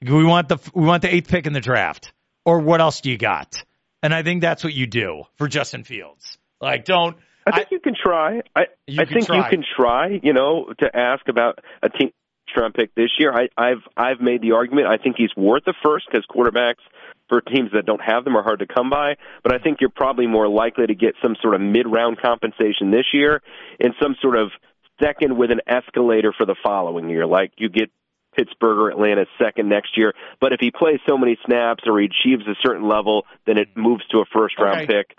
We 0.00 0.24
want 0.24 0.48
the 0.48 0.58
we 0.74 0.84
want 0.84 1.02
the 1.02 1.14
eighth 1.14 1.28
pick 1.28 1.46
in 1.46 1.52
the 1.52 1.60
draft. 1.60 2.12
Or 2.44 2.58
what 2.60 2.80
else 2.80 3.00
do 3.00 3.10
you 3.10 3.18
got? 3.18 3.62
And 4.02 4.12
I 4.12 4.24
think 4.24 4.40
that's 4.40 4.64
what 4.64 4.74
you 4.74 4.86
do 4.86 5.24
for 5.36 5.46
Justin 5.46 5.84
Fields. 5.84 6.38
Like, 6.60 6.84
don't. 6.84 7.16
I 7.46 7.52
think 7.52 7.68
I, 7.70 7.74
you 7.74 7.80
can 7.80 7.94
try. 8.00 8.40
I 8.54 8.62
I 8.98 9.04
think 9.04 9.26
try. 9.26 9.36
you 9.36 9.44
can 9.48 9.64
try. 9.76 10.20
You 10.22 10.32
know, 10.32 10.72
to 10.78 10.96
ask 10.96 11.28
about 11.28 11.60
a 11.82 11.88
team 11.88 12.10
round 12.56 12.74
pick 12.74 12.94
this 12.94 13.10
year. 13.18 13.32
I, 13.32 13.48
I've 13.56 13.82
I've 13.96 14.20
made 14.20 14.42
the 14.42 14.52
argument. 14.52 14.86
I 14.86 14.98
think 14.98 15.16
he's 15.16 15.34
worth 15.36 15.64
the 15.64 15.74
first 15.82 16.06
because 16.10 16.26
quarterbacks 16.26 16.82
for 17.32 17.40
teams 17.40 17.70
that 17.72 17.86
don't 17.86 18.02
have 18.02 18.24
them 18.24 18.36
are 18.36 18.42
hard 18.42 18.58
to 18.58 18.66
come 18.66 18.90
by. 18.90 19.14
But 19.42 19.54
I 19.54 19.58
think 19.58 19.80
you're 19.80 19.88
probably 19.88 20.26
more 20.26 20.48
likely 20.48 20.86
to 20.86 20.94
get 20.94 21.14
some 21.22 21.34
sort 21.40 21.54
of 21.54 21.62
mid-round 21.62 22.20
compensation 22.20 22.90
this 22.90 23.06
year 23.14 23.40
and 23.80 23.94
some 24.02 24.16
sort 24.20 24.36
of 24.36 24.50
second 25.02 25.38
with 25.38 25.50
an 25.50 25.62
escalator 25.66 26.34
for 26.36 26.44
the 26.44 26.56
following 26.62 27.08
year. 27.08 27.24
Like 27.24 27.52
you 27.56 27.70
get 27.70 27.90
Pittsburgh 28.36 28.76
or 28.76 28.90
Atlanta 28.90 29.24
second 29.42 29.70
next 29.70 29.96
year. 29.96 30.12
But 30.42 30.52
if 30.52 30.60
he 30.60 30.70
plays 30.70 31.00
so 31.08 31.16
many 31.16 31.38
snaps 31.46 31.84
or 31.86 31.98
he 31.98 32.06
achieves 32.06 32.46
a 32.46 32.54
certain 32.62 32.86
level, 32.86 33.24
then 33.46 33.56
it 33.56 33.68
moves 33.76 34.06
to 34.08 34.18
a 34.18 34.24
first 34.26 34.58
round 34.58 34.82
okay. 34.82 34.86
pick. 34.86 35.16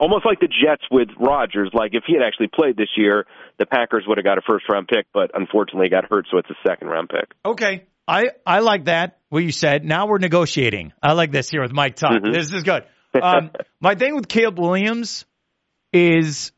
Almost 0.00 0.26
like 0.26 0.40
the 0.40 0.48
Jets 0.48 0.82
with 0.90 1.10
Rodgers. 1.16 1.70
Like 1.72 1.94
if 1.94 2.02
he 2.08 2.14
had 2.14 2.22
actually 2.24 2.48
played 2.48 2.76
this 2.76 2.90
year, 2.96 3.26
the 3.58 3.66
Packers 3.66 4.02
would 4.08 4.18
have 4.18 4.24
got 4.24 4.38
a 4.38 4.42
first 4.42 4.64
round 4.68 4.88
pick, 4.88 5.06
but 5.14 5.30
unfortunately 5.34 5.90
got 5.90 6.10
hurt, 6.10 6.26
so 6.28 6.38
it's 6.38 6.50
a 6.50 6.56
second 6.66 6.88
round 6.88 7.08
pick. 7.08 7.30
Okay. 7.44 7.84
I, 8.10 8.30
I 8.44 8.58
like 8.58 8.86
that, 8.86 9.18
what 9.28 9.44
you 9.44 9.52
said. 9.52 9.84
Now 9.84 10.08
we're 10.08 10.18
negotiating. 10.18 10.92
I 11.00 11.12
like 11.12 11.30
this 11.30 11.48
here 11.48 11.62
with 11.62 11.72
Mike 11.72 11.94
Tuck. 11.94 12.10
Mm-hmm. 12.10 12.32
This 12.32 12.52
is 12.52 12.62
good. 12.62 12.84
Um, 13.12 13.50
my 13.80 13.96
thing 13.96 14.14
with 14.14 14.28
Caleb 14.28 14.60
Williams 14.60 15.24
is 15.92 16.52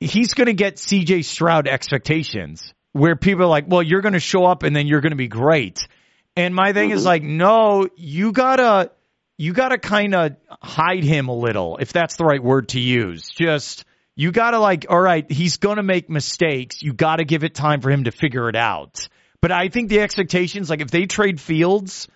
he's 0.00 0.34
going 0.34 0.48
to 0.48 0.52
get 0.52 0.76
CJ 0.76 1.24
Stroud 1.24 1.66
expectations 1.66 2.74
where 2.92 3.16
people 3.16 3.44
are 3.44 3.48
like, 3.48 3.64
well, 3.68 3.82
you're 3.82 4.02
going 4.02 4.12
to 4.12 4.20
show 4.20 4.44
up 4.44 4.64
and 4.64 4.76
then 4.76 4.86
you're 4.86 5.00
going 5.00 5.12
to 5.12 5.16
be 5.16 5.28
great. 5.28 5.88
And 6.36 6.54
my 6.54 6.74
thing 6.74 6.90
mm-hmm. 6.90 6.98
is 6.98 7.06
like, 7.06 7.22
no, 7.22 7.88
you 7.96 8.32
gotta, 8.32 8.90
you 9.38 9.54
gotta 9.54 9.78
kind 9.78 10.14
of 10.14 10.36
hide 10.60 11.04
him 11.04 11.28
a 11.28 11.34
little, 11.34 11.78
if 11.78 11.90
that's 11.90 12.16
the 12.16 12.24
right 12.24 12.44
word 12.44 12.68
to 12.70 12.78
use. 12.80 13.30
Just, 13.30 13.86
you 14.14 14.30
gotta 14.30 14.58
like, 14.58 14.84
all 14.90 15.00
right, 15.00 15.24
he's 15.32 15.56
going 15.56 15.76
to 15.76 15.82
make 15.82 16.10
mistakes. 16.10 16.82
You 16.82 16.92
gotta 16.92 17.24
give 17.24 17.44
it 17.44 17.54
time 17.54 17.80
for 17.80 17.90
him 17.90 18.04
to 18.04 18.10
figure 18.10 18.50
it 18.50 18.56
out. 18.56 19.08
But 19.42 19.52
I 19.52 19.68
think 19.68 19.90
the 19.90 20.00
expectations, 20.00 20.70
like 20.70 20.80
if 20.80 20.90
they 20.90 21.04
trade 21.06 21.40
Fields, 21.40 22.08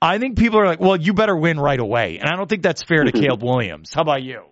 I 0.00 0.18
think 0.18 0.38
people 0.38 0.60
are 0.60 0.66
like, 0.66 0.80
well, 0.80 0.96
you 0.96 1.14
better 1.14 1.34
win 1.34 1.58
right 1.58 1.80
away. 1.80 2.18
And 2.18 2.28
I 2.28 2.36
don't 2.36 2.48
think 2.48 2.62
that's 2.62 2.82
fair 2.82 3.02
to 3.02 3.10
Caleb 3.10 3.42
Williams. 3.42 3.92
How 3.92 4.02
about 4.02 4.22
you? 4.22 4.42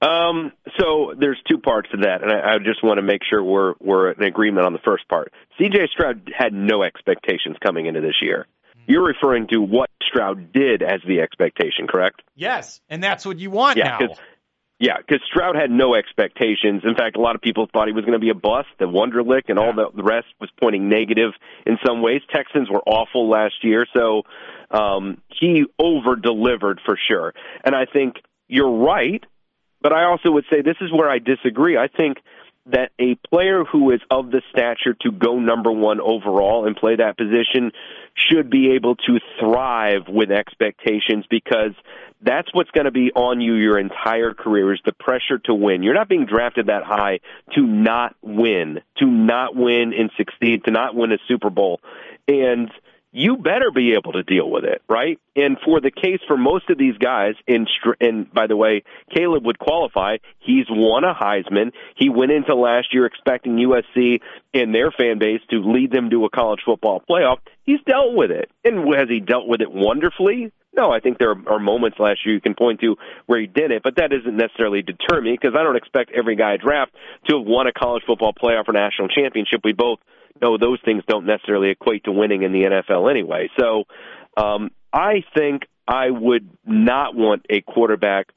Um, 0.00 0.52
so 0.78 1.12
there's 1.18 1.38
two 1.50 1.58
parts 1.58 1.90
to 1.90 1.98
that, 2.04 2.22
and 2.22 2.32
I, 2.32 2.54
I 2.54 2.58
just 2.58 2.82
want 2.82 2.98
to 2.98 3.02
make 3.02 3.20
sure 3.28 3.44
we're 3.44 3.74
we're 3.80 4.12
in 4.12 4.22
agreement 4.22 4.64
on 4.64 4.72
the 4.72 4.78
first 4.78 5.06
part. 5.08 5.30
C.J. 5.58 5.88
Stroud 5.92 6.32
had 6.34 6.54
no 6.54 6.82
expectations 6.82 7.56
coming 7.62 7.84
into 7.84 8.00
this 8.00 8.14
year. 8.22 8.46
You're 8.86 9.04
referring 9.04 9.48
to 9.48 9.58
what 9.58 9.90
Stroud 10.08 10.52
did 10.54 10.82
as 10.82 11.00
the 11.06 11.20
expectation, 11.20 11.86
correct? 11.86 12.22
Yes, 12.34 12.80
and 12.88 13.04
that's 13.04 13.26
what 13.26 13.38
you 13.38 13.50
want 13.50 13.76
yeah, 13.76 13.98
now. 14.00 14.08
Yeah, 14.80 14.96
because 14.96 15.20
Stroud 15.30 15.56
had 15.56 15.70
no 15.70 15.94
expectations. 15.94 16.84
In 16.84 16.94
fact, 16.94 17.16
a 17.16 17.20
lot 17.20 17.34
of 17.34 17.42
people 17.42 17.68
thought 17.70 17.86
he 17.86 17.92
was 17.92 18.06
going 18.06 18.14
to 18.14 18.18
be 18.18 18.30
a 18.30 18.34
bust, 18.34 18.68
the 18.78 18.86
Wonderlic, 18.86 19.42
and 19.48 19.58
all 19.58 19.74
the, 19.74 19.90
the 19.94 20.02
rest 20.02 20.28
was 20.40 20.48
pointing 20.58 20.88
negative 20.88 21.32
in 21.66 21.76
some 21.86 22.00
ways. 22.00 22.22
Texans 22.32 22.70
were 22.70 22.80
awful 22.86 23.28
last 23.28 23.62
year, 23.62 23.84
so 23.94 24.22
um, 24.70 25.20
he 25.28 25.66
over 25.78 26.16
delivered 26.16 26.80
for 26.86 26.98
sure. 27.08 27.34
And 27.62 27.76
I 27.76 27.84
think 27.84 28.16
you're 28.48 28.78
right, 28.78 29.22
but 29.82 29.92
I 29.92 30.04
also 30.04 30.30
would 30.30 30.46
say 30.50 30.62
this 30.62 30.78
is 30.80 30.90
where 30.90 31.10
I 31.10 31.18
disagree. 31.18 31.76
I 31.76 31.88
think 31.88 32.16
that 32.66 32.92
a 33.00 33.14
player 33.28 33.64
who 33.64 33.90
is 33.90 34.00
of 34.10 34.30
the 34.30 34.42
stature 34.50 34.94
to 35.00 35.10
go 35.10 35.38
number 35.38 35.72
one 35.72 36.00
overall 36.00 36.66
and 36.66 36.76
play 36.76 36.96
that 36.96 37.16
position 37.16 37.72
should 38.14 38.50
be 38.50 38.72
able 38.72 38.96
to 38.96 39.18
thrive 39.38 40.02
with 40.08 40.30
expectations 40.30 41.24
because 41.30 41.72
that's 42.22 42.52
what's 42.52 42.70
going 42.70 42.84
to 42.84 42.90
be 42.90 43.10
on 43.14 43.40
you 43.40 43.54
your 43.54 43.78
entire 43.78 44.34
career 44.34 44.74
is 44.74 44.80
the 44.84 44.92
pressure 44.92 45.38
to 45.44 45.54
win. 45.54 45.82
You're 45.82 45.94
not 45.94 46.08
being 46.08 46.26
drafted 46.26 46.66
that 46.66 46.82
high 46.84 47.20
to 47.54 47.62
not 47.62 48.14
win, 48.20 48.80
to 48.98 49.06
not 49.06 49.56
win 49.56 49.92
and 49.98 50.10
succeed, 50.16 50.64
to 50.64 50.70
not 50.70 50.94
win 50.94 51.12
a 51.12 51.18
Super 51.28 51.50
Bowl. 51.50 51.80
And 52.28 52.70
you 53.12 53.36
better 53.36 53.70
be 53.74 53.94
able 53.94 54.12
to 54.12 54.22
deal 54.22 54.48
with 54.48 54.64
it, 54.64 54.82
right? 54.88 55.18
And 55.34 55.56
for 55.64 55.80
the 55.80 55.90
case 55.90 56.20
for 56.28 56.36
most 56.36 56.70
of 56.70 56.78
these 56.78 56.96
guys, 56.98 57.34
and, 57.48 57.68
and 58.00 58.32
by 58.32 58.46
the 58.46 58.56
way, 58.56 58.84
Caleb 59.14 59.44
would 59.46 59.58
qualify. 59.58 60.18
He's 60.38 60.66
won 60.68 61.04
a 61.04 61.14
Heisman. 61.14 61.72
He 61.96 62.08
went 62.08 62.30
into 62.30 62.54
last 62.54 62.94
year 62.94 63.06
expecting 63.06 63.56
USC 63.56 64.20
and 64.54 64.74
their 64.74 64.92
fan 64.92 65.18
base 65.18 65.40
to 65.50 65.56
lead 65.56 65.90
them 65.90 66.10
to 66.10 66.24
a 66.24 66.30
college 66.30 66.60
football 66.64 67.02
playoff. 67.08 67.38
He's 67.64 67.80
dealt 67.86 68.14
with 68.14 68.30
it. 68.30 68.50
And 68.64 68.94
has 68.94 69.08
he 69.08 69.20
dealt 69.20 69.48
with 69.48 69.60
it 69.60 69.72
wonderfully? 69.72 70.52
No, 70.76 70.92
I 70.92 71.00
think 71.00 71.18
there 71.18 71.34
are 71.48 71.58
moments 71.58 71.98
last 71.98 72.20
year 72.24 72.36
you 72.36 72.40
can 72.40 72.54
point 72.54 72.80
to 72.80 72.94
where 73.26 73.40
he 73.40 73.48
did 73.48 73.72
it, 73.72 73.82
but 73.82 73.96
that 73.96 74.10
doesn't 74.10 74.36
necessarily 74.36 74.82
deter 74.82 75.20
me 75.20 75.32
because 75.32 75.56
I 75.58 75.64
don't 75.64 75.76
expect 75.76 76.12
every 76.16 76.36
guy 76.36 76.58
draft 76.58 76.92
to 77.28 77.38
have 77.38 77.46
won 77.46 77.66
a 77.66 77.72
college 77.72 78.04
football 78.06 78.32
playoff 78.32 78.68
or 78.68 78.72
national 78.72 79.08
championship. 79.08 79.62
We 79.64 79.72
both 79.72 79.98
know 80.40 80.58
those 80.58 80.78
things 80.84 81.02
don't 81.06 81.26
necessarily 81.26 81.70
equate 81.70 82.04
to 82.04 82.12
winning 82.12 82.42
in 82.42 82.52
the 82.52 82.62
NFL 82.62 83.10
anyway. 83.10 83.48
So 83.58 83.84
um, 84.36 84.70
I 84.92 85.24
think 85.36 85.62
I 85.86 86.10
would 86.10 86.48
not 86.64 87.14
want 87.14 87.46
a 87.50 87.60
quarterback 87.60 88.28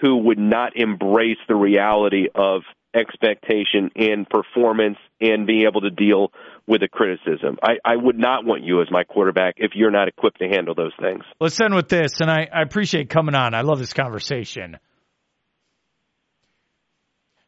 who 0.00 0.16
would 0.16 0.38
not 0.38 0.76
embrace 0.76 1.38
the 1.48 1.56
reality 1.56 2.26
of 2.34 2.62
expectation 2.94 3.90
and 3.96 4.28
performance 4.28 4.96
and 5.20 5.46
being 5.46 5.66
able 5.66 5.82
to 5.82 5.90
deal 5.90 6.32
with 6.66 6.80
the 6.80 6.88
criticism. 6.88 7.58
I, 7.62 7.74
I 7.84 7.96
would 7.96 8.18
not 8.18 8.44
want 8.44 8.62
you 8.62 8.80
as 8.82 8.88
my 8.90 9.04
quarterback 9.04 9.54
if 9.56 9.72
you're 9.74 9.90
not 9.90 10.08
equipped 10.08 10.38
to 10.40 10.48
handle 10.48 10.74
those 10.74 10.92
things. 11.00 11.24
Let's 11.40 11.60
end 11.60 11.74
with 11.74 11.88
this, 11.88 12.20
and 12.20 12.30
I, 12.30 12.48
I 12.52 12.62
appreciate 12.62 13.10
coming 13.10 13.34
on. 13.34 13.54
I 13.54 13.62
love 13.62 13.78
this 13.78 13.92
conversation. 13.92 14.78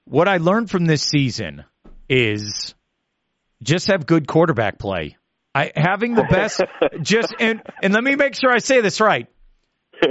What 0.04 0.28
I 0.28 0.38
learned 0.38 0.70
from 0.70 0.86
this 0.86 1.02
season 1.02 1.64
is 2.08 2.74
just 3.62 3.88
have 3.88 4.06
good 4.06 4.26
quarterback 4.26 4.78
play. 4.78 5.16
I 5.54 5.72
having 5.74 6.14
the 6.14 6.24
best 6.24 6.60
just 7.02 7.34
and 7.38 7.62
and 7.82 7.92
let 7.92 8.04
me 8.04 8.14
make 8.14 8.34
sure 8.34 8.50
I 8.52 8.58
say 8.58 8.80
this 8.80 9.00
right. 9.00 9.26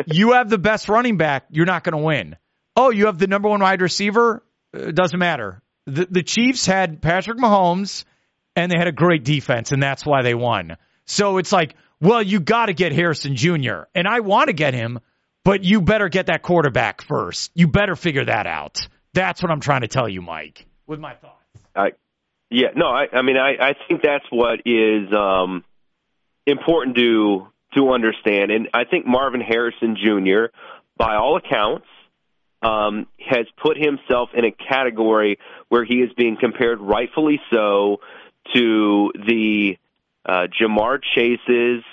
You 0.06 0.34
have 0.34 0.50
the 0.50 0.58
best 0.58 0.90
running 0.90 1.18
back, 1.18 1.46
you're 1.50 1.66
not 1.66 1.84
going 1.84 1.98
to 1.98 2.06
win. 2.06 2.36
Oh, 2.76 2.92
you 2.92 3.08
have 3.08 3.18
the 3.18 3.28
number 3.28 3.50
one 3.50 3.62
wide 3.62 3.82
receiver, 3.82 4.44
it 4.74 4.94
doesn't 4.94 5.18
matter. 5.18 5.62
The 5.86 6.08
the 6.10 6.24
Chiefs 6.24 6.66
had 6.66 7.02
Patrick 7.02 7.38
Mahomes 7.38 8.04
and 8.56 8.72
they 8.72 8.78
had 8.78 8.88
a 8.88 8.92
great 8.92 9.24
defense 9.24 9.72
and 9.72 9.82
that's 9.82 10.06
why 10.06 10.22
they 10.22 10.36
won. 10.36 10.78
So 11.06 11.38
it's 11.38 11.52
like, 11.52 11.76
well, 12.02 12.22
you 12.22 12.40
got 12.40 12.68
to 12.68 12.74
get 12.74 12.92
Harrison 12.92 13.36
Jr. 13.36 13.84
and 13.96 14.08
I 14.08 14.20
want 14.20 14.48
to 14.48 14.54
get 14.54 14.74
him, 14.74 15.00
but 15.44 15.64
you 15.64 15.82
better 15.82 16.10
get 16.10 16.28
that 16.28 16.44
quarterback 16.44 17.02
first. 17.02 17.52
You 17.56 17.68
better 17.68 17.96
figure 17.96 18.26
that 18.26 18.46
out. 18.46 18.88
That's 19.14 19.42
what 19.42 19.52
I'm 19.52 19.62
trying 19.62 19.82
to 19.82 19.88
tell 19.88 20.08
you, 20.08 20.22
Mike, 20.22 20.68
with 20.86 21.00
my 21.00 21.16
thoughts. 21.16 21.36
I 21.76 21.92
yeah, 22.50 22.70
no, 22.76 22.88
I, 22.88 23.08
I 23.14 23.22
mean, 23.22 23.38
I, 23.38 23.70
I 23.70 23.76
think 23.88 24.02
that's 24.02 24.26
what 24.32 24.62
is 24.66 25.14
um, 25.14 25.64
important 26.46 26.96
to 26.98 27.48
to 27.76 27.92
understand, 27.92 28.50
and 28.50 28.70
I 28.74 28.86
think 28.86 29.06
Marvin 29.06 29.42
Harrison 29.42 29.96
Jr. 29.96 30.46
by 30.98 31.16
all 31.16 31.38
accounts 31.38 31.86
um, 32.64 33.06
has 33.20 33.46
put 33.62 33.78
himself 33.78 34.30
in 34.34 34.44
a 34.44 34.52
category 34.52 35.38
where 35.70 35.86
he 35.86 35.96
is 35.96 36.12
being 36.18 36.38
compared, 36.40 36.80
rightfully 36.82 37.40
so, 37.54 37.98
to 38.56 39.12
the 39.14 39.78
uh, 40.26 40.48
Ja'Marr 40.60 41.00
Chases, 41.16 41.84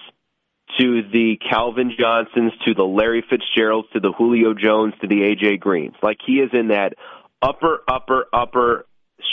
to 0.79 1.03
the 1.03 1.38
Calvin 1.49 1.92
Johnsons, 1.99 2.53
to 2.64 2.75
the 2.75 2.83
Larry 2.85 3.23
Fitzgeralds, 3.29 3.88
to 3.92 4.01
the 4.01 4.12
Julio 4.12 4.55
Jones, 4.55 4.95
to 5.01 5.07
the 5.07 5.21
AJ 5.21 5.61
Greens. 5.61 5.95
Like 6.03 6.19
he 6.27 6.35
is 6.35 6.51
in 6.53 6.69
that 6.69 6.95
upper, 7.42 7.83
upper, 7.87 8.27
upper 8.33 8.87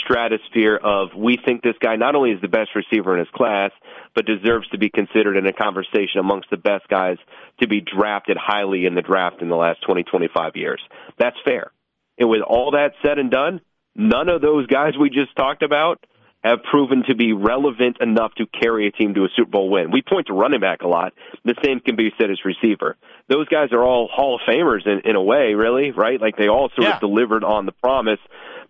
stratosphere 0.04 0.76
of 0.76 1.08
we 1.16 1.38
think 1.44 1.62
this 1.62 1.76
guy 1.80 1.96
not 1.96 2.14
only 2.14 2.30
is 2.30 2.40
the 2.40 2.48
best 2.48 2.70
receiver 2.74 3.12
in 3.12 3.18
his 3.18 3.28
class, 3.34 3.70
but 4.14 4.26
deserves 4.26 4.68
to 4.68 4.78
be 4.78 4.90
considered 4.90 5.36
in 5.36 5.46
a 5.46 5.52
conversation 5.52 6.20
amongst 6.20 6.50
the 6.50 6.56
best 6.56 6.88
guys 6.88 7.18
to 7.60 7.68
be 7.68 7.80
drafted 7.80 8.36
highly 8.36 8.86
in 8.86 8.94
the 8.94 9.02
draft 9.02 9.42
in 9.42 9.48
the 9.48 9.56
last 9.56 9.80
20, 9.86 10.04
25 10.04 10.52
years. 10.56 10.80
That's 11.18 11.36
fair. 11.44 11.70
And 12.18 12.28
with 12.28 12.42
all 12.42 12.72
that 12.72 12.92
said 13.04 13.18
and 13.18 13.30
done, 13.30 13.60
none 13.94 14.28
of 14.28 14.40
those 14.40 14.66
guys 14.66 14.92
we 14.98 15.10
just 15.10 15.34
talked 15.36 15.62
about 15.62 16.04
have 16.44 16.62
proven 16.62 17.02
to 17.08 17.14
be 17.14 17.32
relevant 17.32 17.96
enough 18.00 18.32
to 18.36 18.44
carry 18.46 18.86
a 18.86 18.92
team 18.92 19.14
to 19.14 19.24
a 19.24 19.28
Super 19.34 19.50
Bowl 19.50 19.70
win. 19.70 19.90
We 19.90 20.02
point 20.02 20.26
to 20.26 20.34
running 20.34 20.60
back 20.60 20.82
a 20.82 20.86
lot. 20.86 21.14
The 21.44 21.54
same 21.64 21.80
can 21.80 21.96
be 21.96 22.10
said 22.20 22.30
as 22.30 22.38
receiver. 22.44 22.96
Those 23.28 23.48
guys 23.48 23.72
are 23.72 23.82
all 23.82 24.08
Hall 24.12 24.34
of 24.34 24.42
Famers 24.46 24.86
in, 24.86 25.08
in 25.08 25.16
a 25.16 25.22
way, 25.22 25.54
really, 25.54 25.90
right? 25.90 26.20
Like 26.20 26.36
they 26.36 26.48
all 26.48 26.68
sort 26.76 26.88
yeah. 26.88 26.94
of 26.96 27.00
delivered 27.00 27.44
on 27.44 27.64
the 27.64 27.72
promise, 27.72 28.20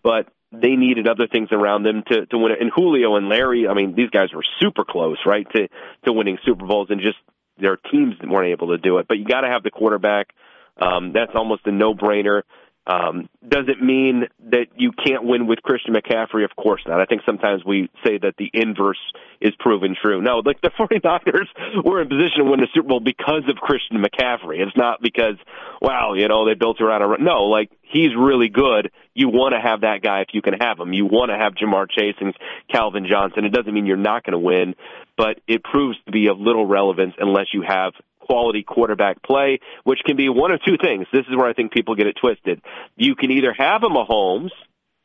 but 0.05 0.29
they 0.61 0.77
needed 0.77 1.09
other 1.09 1.27
things 1.27 1.49
around 1.53 1.83
them 1.83 2.03
to 2.09 2.27
to 2.27 2.39
win 2.39 2.53
it. 2.53 2.61
And 2.61 2.71
Julio 2.75 3.17
and 3.17 3.29
Larry, 3.29 3.69
I 3.69 3.75
mean, 3.75 3.95
these 3.95 4.11
guys 4.11 4.33
were 4.35 4.45
super 4.61 4.85
close, 4.85 5.19
right, 5.27 5.47
to 5.53 5.69
to 6.05 6.13
winning 6.13 6.39
Super 6.45 6.67
Bowls, 6.67 6.89
and 6.91 7.01
just 7.01 7.19
their 7.59 7.77
teams 7.77 8.15
weren't 8.23 8.51
able 8.51 8.69
to 8.69 8.79
do 8.79 8.99
it. 8.99 9.07
But 9.09 9.19
you 9.19 9.25
got 9.25 9.43
to 9.43 9.49
have 9.49 9.63
the 9.63 9.71
quarterback. 9.71 10.35
Um, 10.77 11.13
that's 11.13 11.33
almost 11.35 11.67
a 11.67 11.73
no 11.73 11.95
brainer. 11.95 12.43
Um, 12.87 13.31
does 13.47 13.65
it 13.69 13.83
mean 13.83 14.25
that 14.51 14.67
you 14.77 14.93
can't 14.93 15.25
win 15.25 15.47
with 15.47 15.63
Christian 15.63 15.95
McCaffrey? 15.95 16.45
Of 16.45 16.55
course 16.55 16.83
not. 16.87 17.01
I 17.01 17.07
think 17.07 17.23
sometimes 17.25 17.65
we 17.65 17.89
say 18.05 18.19
that 18.19 18.35
the 18.37 18.51
inverse 18.53 18.99
is 19.41 19.55
proven 19.59 19.97
true. 20.01 20.21
No, 20.21 20.43
like 20.45 20.61
the 20.61 20.69
49ers 20.79 21.85
were 21.85 22.03
in 22.03 22.09
position 22.09 22.45
to 22.45 22.45
win 22.45 22.61
the 22.61 22.69
Super 22.75 22.89
Bowl 22.89 23.01
because 23.01 23.43
of 23.49 23.57
Christian 23.57 24.03
McCaffrey. 24.03 24.61
It's 24.61 24.77
not 24.77 25.01
because, 25.01 25.37
wow, 25.81 26.13
you 26.15 26.29
know, 26.29 26.47
they 26.47 26.55
built 26.55 26.81
around 26.81 27.03
a 27.03 27.09
run. 27.09 27.25
No, 27.25 27.45
like 27.45 27.71
he's 27.81 28.15
really 28.19 28.49
good. 28.49 28.91
You 29.15 29.29
want 29.29 29.55
to 29.55 29.61
have 29.61 29.81
that 29.81 30.03
guy 30.03 30.21
if 30.21 30.29
you 30.33 30.43
can 30.43 30.55
have 30.55 30.79
him. 30.79 30.93
You 30.93 31.07
want 31.07 31.31
to 31.31 31.39
have 31.39 31.55
Ja'Marr 31.55 31.89
Chase 31.91 32.17
and 32.21 32.35
Calvin 32.71 33.07
Johnson. 33.09 33.45
It 33.47 33.53
doesn't 33.53 33.73
mean 33.73 33.87
you're 33.87 33.97
not 33.97 34.25
going 34.25 34.33
to 34.33 34.39
win, 34.39 34.75
but 35.17 35.41
it 35.47 35.63
proves 35.63 35.97
to 36.05 36.13
be 36.13 36.27
of 36.27 36.39
little 36.39 36.67
relevance 36.67 37.15
unless 37.19 37.47
you 37.55 37.63
have 37.67 37.95
quality 38.25 38.63
quarterback 38.63 39.23
play, 39.23 39.61
which 39.85 40.01
can 40.05 40.17
be 40.17 40.29
one 40.29 40.51
of 40.51 40.63
two 40.63 40.77
things. 40.77 41.07
This 41.13 41.27
is 41.29 41.37
where 41.37 41.47
I 41.47 41.53
think 41.53 41.73
people 41.73 41.95
get 41.95 42.07
it 42.07 42.17
twisted. 42.21 42.63
You 42.97 43.15
can 43.15 43.31
either 43.31 43.53
have 43.53 43.83
a 43.83 43.89
Mahomes, 43.89 44.51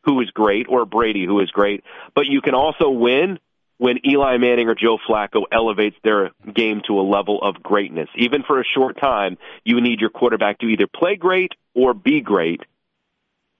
who 0.04 0.22
is 0.22 0.30
great, 0.32 0.68
or 0.70 0.86
Brady, 0.86 1.26
who 1.26 1.40
is 1.42 1.52
great, 1.52 1.84
but 2.16 2.26
you 2.26 2.42
can 2.42 2.56
also 2.56 2.90
win 2.90 3.40
when 3.78 4.06
Eli 4.06 4.38
Manning 4.38 4.68
or 4.68 4.76
Joe 4.76 4.98
Flacco 5.08 5.44
elevates 5.52 5.96
their 6.04 6.32
game 6.54 6.82
to 6.88 7.00
a 7.00 7.02
level 7.02 7.42
of 7.42 7.64
greatness. 7.64 8.10
Even 8.16 8.44
for 8.44 8.60
a 8.60 8.66
short 8.66 9.00
time, 9.00 9.38
you 9.64 9.80
need 9.80 10.02
your 10.02 10.10
quarterback 10.10 10.60
to 10.60 10.68
either 10.68 10.86
play 10.86 11.16
great 11.16 11.54
or 11.74 11.94
be 11.94 12.20
great. 12.20 12.62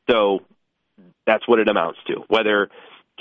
So 0.10 0.42
that's 1.26 1.48
what 1.48 1.60
it 1.60 1.70
amounts 1.70 2.00
to. 2.08 2.26
Whether 2.28 2.70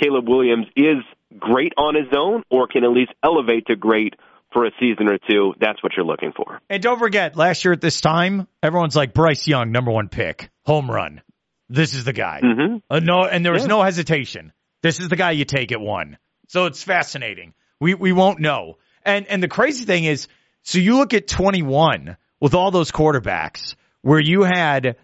Caleb 0.01 0.29
Williams 0.29 0.67
is 0.75 1.05
great 1.39 1.73
on 1.77 1.95
his 1.95 2.09
own 2.13 2.43
or 2.51 2.67
can 2.67 2.83
at 2.85 2.91
least 2.91 3.13
elevate 3.23 3.67
to 3.67 3.77
great 3.77 4.15
for 4.53 4.65
a 4.67 4.71
season 4.81 5.09
or 5.09 5.19
two, 5.29 5.55
that's 5.61 5.83
what 5.83 5.93
you're 5.97 6.07
looking 6.07 6.33
for. 6.37 6.61
And 6.71 6.83
don't 6.83 6.99
forget, 6.99 7.37
last 7.37 7.65
year 7.65 7.73
at 7.73 7.81
this 7.81 8.01
time, 8.01 8.47
everyone's 8.63 8.97
like 8.97 9.13
Bryce 9.15 9.47
Young, 9.47 9.73
number 9.73 9.91
one 9.91 10.09
pick, 10.09 10.51
home 10.65 10.91
run. 10.91 11.21
This 11.69 11.95
is 11.95 12.05
the 12.05 12.13
guy. 12.15 12.41
Mm-hmm. 12.43 12.77
Uh, 12.89 13.01
no, 13.01 13.25
and 13.25 13.45
there 13.45 13.53
was 13.53 13.63
Yeah. 13.63 13.69
no 13.69 13.83
hesitation. 13.83 14.53
This 14.83 15.01
is 15.01 15.09
the 15.09 15.17
guy 15.17 15.33
you 15.33 15.45
take 15.45 15.71
at 15.73 15.81
one. 15.81 16.17
So 16.49 16.65
it's 16.67 16.83
fascinating. 16.83 17.53
We 17.81 17.95
we 17.95 18.13
won't 18.13 18.41
know. 18.41 18.79
And 19.05 19.27
and 19.27 19.43
the 19.43 19.49
crazy 19.49 19.85
thing 19.85 20.05
is, 20.05 20.29
so 20.63 20.79
you 20.79 20.97
look 20.97 21.13
at 21.15 21.29
21 21.29 22.17
with 22.41 22.55
all 22.55 22.71
those 22.71 22.91
quarterbacks, 22.91 23.75
where 24.03 24.21
you 24.21 24.45
had 24.45 24.97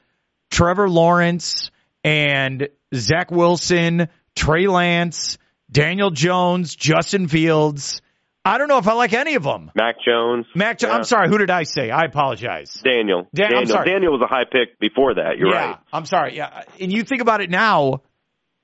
Trevor 0.50 0.88
Lawrence 0.88 1.70
and 2.02 2.68
Zach 2.94 3.30
Wilson, 3.30 4.08
Trey 4.34 4.66
Lance, 4.68 5.36
Daniel 5.70 6.10
Jones, 6.10 6.74
Justin 6.76 7.28
Fields. 7.28 8.00
I 8.44 8.58
don't 8.58 8.68
know 8.68 8.78
if 8.78 8.86
I 8.86 8.92
like 8.92 9.12
any 9.14 9.36
of 9.36 9.42
them. 9.42 9.70
Mac 9.74 9.96
Jones. 10.06 10.46
Mac, 10.54 10.78
Jo- 10.78 10.88
Yeah. 10.88 10.94
I'm 10.96 11.04
sorry. 11.04 11.28
Who 11.28 11.38
did 11.38 11.50
I 11.50 11.62
say? 11.62 11.90
I 11.90 12.02
apologize. 12.04 12.74
Daniel. 12.84 13.26
Dan- 13.34 13.50
Daniel. 13.50 13.84
Daniel 13.84 14.12
was 14.12 14.20
a 14.22 14.26
high 14.26 14.44
pick 14.44 14.78
before 14.78 15.14
that. 15.14 15.38
You're 15.38 15.48
yeah, 15.48 15.66
right. 15.70 15.78
I'm 15.92 16.04
sorry. 16.04 16.36
Yeah, 16.36 16.64
and 16.80 16.92
you 16.92 17.04
think 17.04 17.22
about 17.22 17.40
it 17.40 17.48
now. 17.50 18.02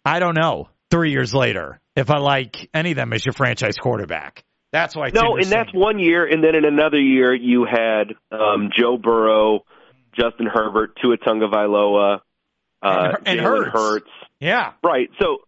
I 0.04 0.18
don't 0.18 0.34
know. 0.34 0.68
Three 0.90 1.12
years 1.12 1.32
later, 1.32 1.80
if 1.96 2.10
I 2.10 2.18
like 2.18 2.68
any 2.74 2.90
of 2.90 2.96
them 2.96 3.12
as 3.12 3.24
your 3.24 3.32
franchise 3.32 3.76
quarterback, 3.78 4.44
that's 4.72 4.94
why. 4.96 5.10
No, 5.14 5.36
and 5.36 5.46
that's 5.46 5.72
one 5.72 5.98
year, 5.98 6.26
and 6.26 6.42
then 6.44 6.54
in 6.56 6.64
another 6.64 6.98
year 7.00 7.32
you 7.34 7.64
had 7.64 8.14
um, 8.32 8.70
Joe 8.76 8.98
Burrow, 8.98 9.60
Justin 10.18 10.46
Herbert, 10.52 10.98
Tua 11.00 11.16
Tagovailoa, 11.18 12.20
uh, 12.82 13.12
And- 13.16 13.28
and 13.28 13.40
Hurts. 13.40 13.70
Hurts. 13.72 14.10
Yeah, 14.40 14.72
Right. 14.82 15.10
So, 15.20 15.38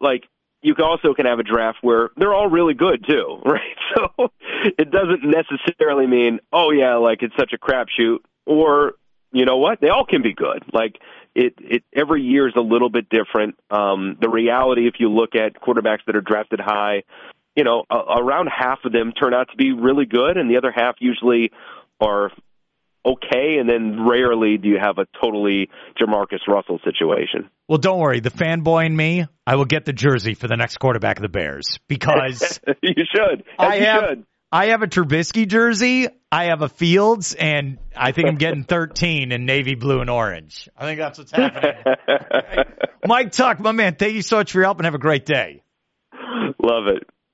like, 0.00 0.24
you 0.62 0.74
also 0.82 1.14
can 1.14 1.26
have 1.26 1.38
a 1.38 1.44
draft 1.44 1.78
where 1.82 2.10
they're 2.16 2.34
all 2.34 2.48
really 2.48 2.74
good 2.74 3.04
too, 3.08 3.40
right? 3.44 3.76
So 3.94 4.30
it 4.64 4.90
doesn't 4.90 5.22
necessarily 5.24 6.06
mean, 6.06 6.40
oh 6.52 6.70
yeah, 6.70 6.96
like 6.96 7.22
it's 7.22 7.34
such 7.38 7.52
a 7.52 7.58
crapshoot, 7.58 8.18
or 8.46 8.94
you 9.32 9.44
know 9.44 9.58
what? 9.58 9.80
They 9.80 9.88
all 9.88 10.04
can 10.04 10.22
be 10.22 10.34
good. 10.34 10.64
Like 10.72 10.96
it, 11.34 11.54
it 11.58 11.84
every 11.94 12.22
year 12.22 12.48
is 12.48 12.54
a 12.56 12.60
little 12.60 12.90
bit 12.90 13.08
different. 13.08 13.56
Um, 13.70 14.16
the 14.20 14.28
reality, 14.28 14.88
if 14.88 14.94
you 14.98 15.10
look 15.10 15.34
at 15.34 15.60
quarterbacks 15.60 16.04
that 16.06 16.16
are 16.16 16.20
drafted 16.20 16.60
high, 16.60 17.04
you 17.54 17.64
know, 17.64 17.84
a, 17.90 17.96
around 17.96 18.48
half 18.48 18.80
of 18.84 18.92
them 18.92 19.12
turn 19.12 19.34
out 19.34 19.50
to 19.50 19.56
be 19.56 19.72
really 19.72 20.06
good, 20.06 20.36
and 20.36 20.50
the 20.50 20.56
other 20.56 20.72
half 20.72 20.96
usually 21.00 21.52
are 22.00 22.30
okay, 23.08 23.58
and 23.58 23.68
then 23.68 24.06
rarely 24.06 24.58
do 24.58 24.68
you 24.68 24.78
have 24.80 24.98
a 24.98 25.06
totally 25.22 25.68
JaMarcus 26.00 26.46
Russell 26.46 26.78
situation. 26.84 27.50
Well, 27.68 27.78
don't 27.78 27.98
worry. 27.98 28.20
The 28.20 28.30
fanboy 28.30 28.86
in 28.86 28.96
me, 28.96 29.26
I 29.46 29.56
will 29.56 29.64
get 29.64 29.84
the 29.84 29.92
jersey 29.92 30.34
for 30.34 30.48
the 30.48 30.56
next 30.56 30.78
quarterback 30.78 31.16
of 31.16 31.22
the 31.22 31.28
Bears 31.28 31.78
because 31.88 32.60
you 32.82 33.04
should. 33.14 33.44
I 33.58 33.76
you 33.76 33.84
have. 33.84 34.04
Should. 34.08 34.26
I 34.50 34.66
have 34.66 34.82
a 34.82 34.86
Trubisky 34.86 35.46
jersey. 35.46 36.08
I 36.32 36.44
have 36.44 36.62
a 36.62 36.70
Fields, 36.70 37.34
and 37.34 37.78
I 37.94 38.12
think 38.12 38.28
I'm 38.28 38.36
getting 38.36 38.64
13 38.64 39.30
in 39.30 39.44
navy 39.44 39.74
blue 39.74 40.00
and 40.00 40.08
orange. 40.08 40.70
I 40.74 40.84
think 40.84 40.98
that's 40.98 41.18
what's 41.18 41.32
happening. 41.32 41.74
Mike 43.06 43.32
Tuck, 43.32 43.60
my 43.60 43.72
man, 43.72 43.96
thank 43.96 44.14
you 44.14 44.22
so 44.22 44.36
much 44.36 44.52
for 44.52 44.58
your 44.58 44.64
help 44.64 44.78
and 44.78 44.86
have 44.86 44.94
a 44.94 44.98
great 44.98 45.26
day. 45.26 45.62
Love 46.62 46.86
it. 46.86 47.06